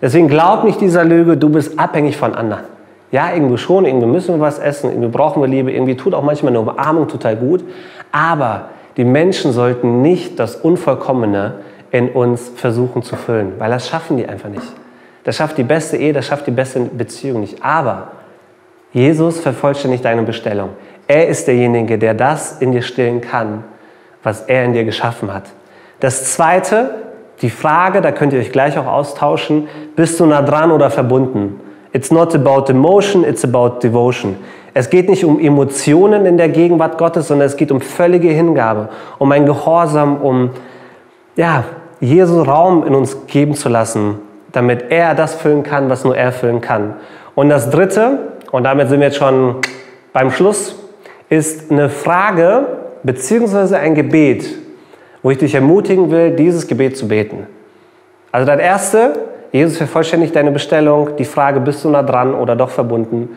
Deswegen 0.00 0.28
glaub 0.28 0.64
nicht 0.64 0.80
dieser 0.80 1.04
Lüge, 1.04 1.36
du 1.36 1.50
bist 1.50 1.78
abhängig 1.78 2.16
von 2.16 2.34
anderen. 2.34 2.64
Ja, 3.12 3.34
irgendwo 3.34 3.58
schon, 3.58 3.84
irgendwo 3.84 4.06
müssen 4.06 4.36
wir 4.36 4.40
was 4.40 4.58
essen, 4.58 4.88
irgendwie 4.88 5.10
brauchen 5.10 5.42
wir 5.42 5.46
Liebe, 5.46 5.70
irgendwie 5.70 5.94
tut 5.94 6.14
auch 6.14 6.22
manchmal 6.22 6.52
eine 6.52 6.60
Umarmung 6.60 7.06
total 7.06 7.36
gut. 7.36 7.62
Aber 8.12 8.70
Die 8.96 9.04
Menschen 9.04 9.52
sollten 9.52 10.02
nicht 10.02 10.38
das 10.38 10.56
Unvollkommene 10.56 11.54
in 11.94 12.08
uns 12.08 12.50
versuchen 12.56 13.04
zu 13.04 13.14
füllen, 13.14 13.52
weil 13.58 13.70
das 13.70 13.88
schaffen 13.88 14.16
die 14.16 14.26
einfach 14.26 14.48
nicht. 14.48 14.66
Das 15.22 15.36
schafft 15.36 15.56
die 15.58 15.62
beste 15.62 15.96
Ehe, 15.96 16.12
das 16.12 16.26
schafft 16.26 16.44
die 16.44 16.50
beste 16.50 16.80
Beziehung 16.80 17.42
nicht. 17.42 17.64
Aber 17.64 18.08
Jesus 18.92 19.38
vervollständigt 19.38 20.04
deine 20.04 20.22
Bestellung. 20.22 20.70
Er 21.06 21.28
ist 21.28 21.46
derjenige, 21.46 21.96
der 21.96 22.14
das 22.14 22.60
in 22.60 22.72
dir 22.72 22.82
stillen 22.82 23.20
kann, 23.20 23.62
was 24.24 24.40
er 24.42 24.64
in 24.64 24.72
dir 24.72 24.82
geschaffen 24.82 25.32
hat. 25.32 25.44
Das 26.00 26.32
Zweite, 26.32 26.96
die 27.42 27.50
Frage, 27.50 28.00
da 28.00 28.10
könnt 28.10 28.32
ihr 28.32 28.40
euch 28.40 28.50
gleich 28.50 28.76
auch 28.76 28.88
austauschen, 28.88 29.68
bist 29.94 30.18
du 30.18 30.26
nah 30.26 30.42
dran 30.42 30.72
oder 30.72 30.90
verbunden? 30.90 31.60
It's 31.92 32.10
not 32.10 32.34
about 32.34 32.72
emotion, 32.72 33.22
it's 33.22 33.44
about 33.44 33.78
devotion. 33.80 34.34
Es 34.72 34.90
geht 34.90 35.08
nicht 35.08 35.24
um 35.24 35.38
Emotionen 35.38 36.26
in 36.26 36.38
der 36.38 36.48
Gegenwart 36.48 36.98
Gottes, 36.98 37.28
sondern 37.28 37.46
es 37.46 37.56
geht 37.56 37.70
um 37.70 37.80
völlige 37.80 38.30
Hingabe, 38.30 38.88
um 39.20 39.30
ein 39.30 39.46
Gehorsam, 39.46 40.16
um 40.16 40.50
ja, 41.36 41.64
Jesu 42.04 42.42
Raum 42.42 42.86
in 42.86 42.94
uns 42.94 43.26
geben 43.26 43.54
zu 43.54 43.68
lassen, 43.68 44.18
damit 44.52 44.90
er 44.90 45.14
das 45.14 45.34
füllen 45.34 45.62
kann, 45.62 45.88
was 45.88 46.04
nur 46.04 46.16
er 46.16 46.32
füllen 46.32 46.60
kann. 46.60 46.96
Und 47.34 47.48
das 47.48 47.70
Dritte, 47.70 48.18
und 48.52 48.64
damit 48.64 48.88
sind 48.88 49.00
wir 49.00 49.06
jetzt 49.06 49.16
schon 49.16 49.56
beim 50.12 50.30
Schluss, 50.30 50.76
ist 51.30 51.70
eine 51.70 51.88
Frage 51.88 52.66
beziehungsweise 53.02 53.78
ein 53.78 53.94
Gebet, 53.94 54.46
wo 55.22 55.30
ich 55.30 55.38
dich 55.38 55.54
ermutigen 55.54 56.10
will, 56.10 56.32
dieses 56.32 56.66
Gebet 56.66 56.96
zu 56.96 57.08
beten. 57.08 57.46
Also 58.30 58.46
das 58.46 58.60
Erste, 58.60 59.12
Jesus 59.50 59.78
vervollständigt 59.78 60.36
deine 60.36 60.50
Bestellung, 60.50 61.16
die 61.16 61.24
Frage, 61.24 61.60
bist 61.60 61.84
du 61.84 61.88
nah 61.88 62.02
dran 62.02 62.34
oder 62.34 62.54
doch 62.54 62.70
verbunden? 62.70 63.30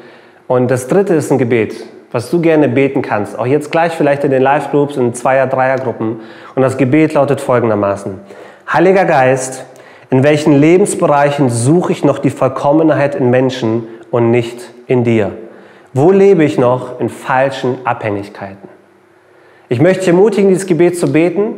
Und 0.48 0.70
das 0.70 0.88
Dritte 0.88 1.14
ist 1.14 1.32
ein 1.32 1.38
Gebet, 1.38 1.86
was 2.12 2.30
du 2.30 2.42
gerne 2.42 2.68
beten 2.68 3.02
kannst, 3.02 3.40
auch 3.40 3.46
jetzt 3.46 3.72
gleich 3.72 3.94
vielleicht 3.94 4.24
in 4.24 4.32
den 4.32 4.42
Live-Groups, 4.42 4.98
in 4.98 5.14
Zweier-, 5.14 5.48
Dreier-Gruppen. 5.48 6.20
Und 6.56 6.62
das 6.62 6.78
Gebet 6.78 7.14
lautet 7.14 7.40
folgendermaßen. 7.40 8.20
Heiliger 8.72 9.06
Geist, 9.06 9.64
in 10.10 10.24
welchen 10.24 10.60
Lebensbereichen 10.60 11.50
suche 11.50 11.94
ich 11.94 12.04
noch 12.04 12.20
die 12.20 12.30
Vollkommenheit 12.30 13.16
in 13.16 13.30
Menschen 13.30 13.88
und 14.12 14.30
nicht 14.30 14.74
in 14.88 15.06
dir? 15.06 15.32
Wo 15.94 16.12
lebe 16.12 16.44
ich 16.44 16.58
noch 16.58 17.00
in 17.00 17.08
falschen 17.08 17.78
Abhängigkeiten? 17.86 18.68
Ich 19.70 19.80
möchte 19.80 20.00
dich 20.00 20.10
ermutigen, 20.10 20.50
dieses 20.50 20.66
Gebet 20.66 21.00
zu 21.00 21.14
beten, 21.14 21.54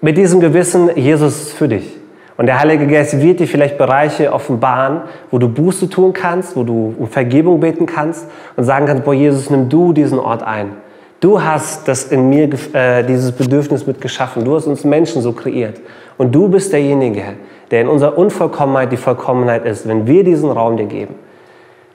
mit 0.00 0.16
diesem 0.16 0.40
Gewissen, 0.40 0.88
Jesus 0.96 1.42
ist 1.42 1.52
für 1.52 1.68
dich. 1.68 1.94
Und 2.38 2.46
der 2.46 2.58
Heilige 2.58 2.86
Geist 2.86 3.20
wird 3.20 3.40
dir 3.40 3.48
vielleicht 3.48 3.76
Bereiche 3.76 4.32
offenbaren, 4.32 5.02
wo 5.30 5.38
du 5.38 5.48
Buße 5.50 5.90
tun 5.90 6.14
kannst, 6.14 6.56
wo 6.56 6.64
du 6.64 6.94
um 6.98 7.06
Vergebung 7.06 7.60
beten 7.60 7.84
kannst 7.84 8.28
und 8.56 8.64
sagen 8.64 8.86
kannst, 8.86 9.04
boah, 9.04 9.12
Jesus, 9.12 9.50
nimm 9.50 9.68
du 9.68 9.92
diesen 9.92 10.18
Ort 10.18 10.42
ein. 10.42 10.70
Du 11.20 11.42
hast 11.42 11.88
das 11.88 12.04
in 12.04 12.28
mir, 12.28 12.48
äh, 12.74 13.02
dieses 13.02 13.32
Bedürfnis 13.32 13.86
mit 13.86 14.00
geschaffen. 14.00 14.44
Du 14.44 14.54
hast 14.54 14.66
uns 14.66 14.84
Menschen 14.84 15.22
so 15.22 15.32
kreiert. 15.32 15.80
Und 16.18 16.34
du 16.34 16.48
bist 16.48 16.72
derjenige, 16.72 17.22
der 17.70 17.82
in 17.82 17.88
unserer 17.88 18.18
Unvollkommenheit 18.18 18.92
die 18.92 18.96
Vollkommenheit 18.96 19.64
ist, 19.64 19.88
wenn 19.88 20.06
wir 20.06 20.24
diesen 20.24 20.50
Raum 20.50 20.76
dir 20.76 20.86
geben. 20.86 21.14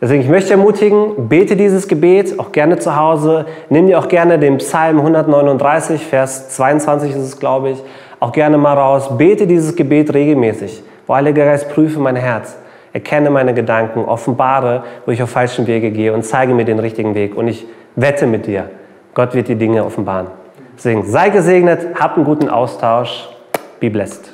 Deswegen, 0.02 0.24
ich 0.24 0.30
möchte 0.30 0.54
ermutigen, 0.54 1.30
bete 1.30 1.56
dieses 1.56 1.88
Gebet, 1.88 2.40
auch 2.40 2.52
gerne 2.52 2.80
zu 2.80 2.96
Hause. 2.96 3.46
Nimm 3.70 3.86
dir 3.86 4.00
auch 4.00 4.08
gerne 4.08 4.40
den 4.40 4.58
Psalm 4.58 4.98
139, 4.98 6.04
Vers 6.04 6.50
22 6.50 7.12
ist 7.12 7.18
es, 7.18 7.40
glaube 7.40 7.70
ich, 7.70 7.84
auch 8.20 8.32
gerne 8.32 8.58
mal 8.58 8.74
raus. 8.74 9.16
Bete 9.16 9.46
dieses 9.46 9.76
Gebet 9.76 10.12
regelmäßig. 10.12 10.82
Wo 11.06 11.14
Heiliger 11.14 11.46
Geist, 11.46 11.70
prüfe 11.70 12.00
mein 12.00 12.16
Herz. 12.16 12.58
Erkenne 12.94 13.30
meine 13.30 13.54
Gedanken, 13.54 14.04
offenbare, 14.04 14.84
wo 15.06 15.12
ich 15.12 15.22
auf 15.22 15.30
falschen 15.30 15.68
Wege 15.68 15.92
gehe 15.92 16.12
und 16.14 16.26
zeige 16.26 16.56
mir 16.56 16.66
den 16.66 16.80
richtigen 16.80 17.14
Weg. 17.14 17.38
Und 17.38 17.48
ich 17.48 17.68
wette 17.96 18.26
mit 18.26 18.48
dir, 18.48 18.70
Gott 19.14 19.34
wird 19.34 19.48
die 19.48 19.56
Dinge 19.56 19.84
offenbaren. 19.84 20.28
Deswegen 20.78 21.10
sei 21.10 21.30
gesegnet, 21.30 22.00
hab 22.00 22.16
einen 22.16 22.26
guten 22.26 22.50
Austausch. 22.50 23.28
Be 23.80 23.90
blessed. 23.90 24.32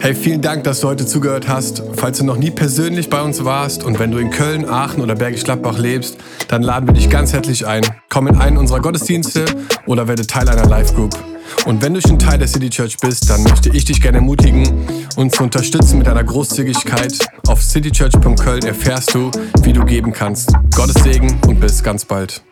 Hey, 0.00 0.14
vielen 0.14 0.42
Dank, 0.42 0.64
dass 0.64 0.80
du 0.80 0.88
heute 0.88 1.06
zugehört 1.06 1.48
hast. 1.48 1.82
Falls 1.96 2.18
du 2.18 2.24
noch 2.24 2.36
nie 2.36 2.50
persönlich 2.50 3.08
bei 3.08 3.22
uns 3.22 3.42
warst 3.44 3.84
und 3.84 3.98
wenn 3.98 4.10
du 4.10 4.18
in 4.18 4.30
Köln, 4.30 4.68
Aachen 4.68 5.02
oder 5.02 5.14
Bergisch 5.14 5.44
Gladbach 5.44 5.78
lebst, 5.78 6.18
dann 6.48 6.62
laden 6.62 6.86
wir 6.86 6.92
dich 6.92 7.08
ganz 7.08 7.32
herzlich 7.32 7.66
ein. 7.66 7.82
Komm 8.10 8.26
in 8.26 8.36
einen 8.36 8.58
unserer 8.58 8.80
Gottesdienste 8.80 9.46
oder 9.86 10.06
werde 10.06 10.26
Teil 10.26 10.46
einer 10.48 10.66
Live-Group. 10.66 11.16
Und 11.64 11.82
wenn 11.82 11.94
du 11.94 12.02
schon 12.02 12.18
Teil 12.18 12.36
der 12.38 12.48
City 12.48 12.68
Church 12.68 12.98
bist, 12.98 13.30
dann 13.30 13.42
möchte 13.44 13.70
ich 13.70 13.86
dich 13.86 14.02
gerne 14.02 14.18
ermutigen, 14.18 14.86
uns 15.16 15.36
zu 15.36 15.44
unterstützen 15.44 15.96
mit 15.96 16.06
deiner 16.06 16.24
Großzügigkeit. 16.24 17.14
Auf 17.48 17.62
citychurch.köln 17.62 18.64
erfährst 18.64 19.14
du, 19.14 19.30
wie 19.62 19.72
du 19.72 19.84
geben 19.84 20.12
kannst. 20.12 20.52
Gottes 20.76 21.02
Segen 21.02 21.40
und 21.46 21.60
bis 21.60 21.82
ganz 21.82 22.04
bald. 22.04 22.42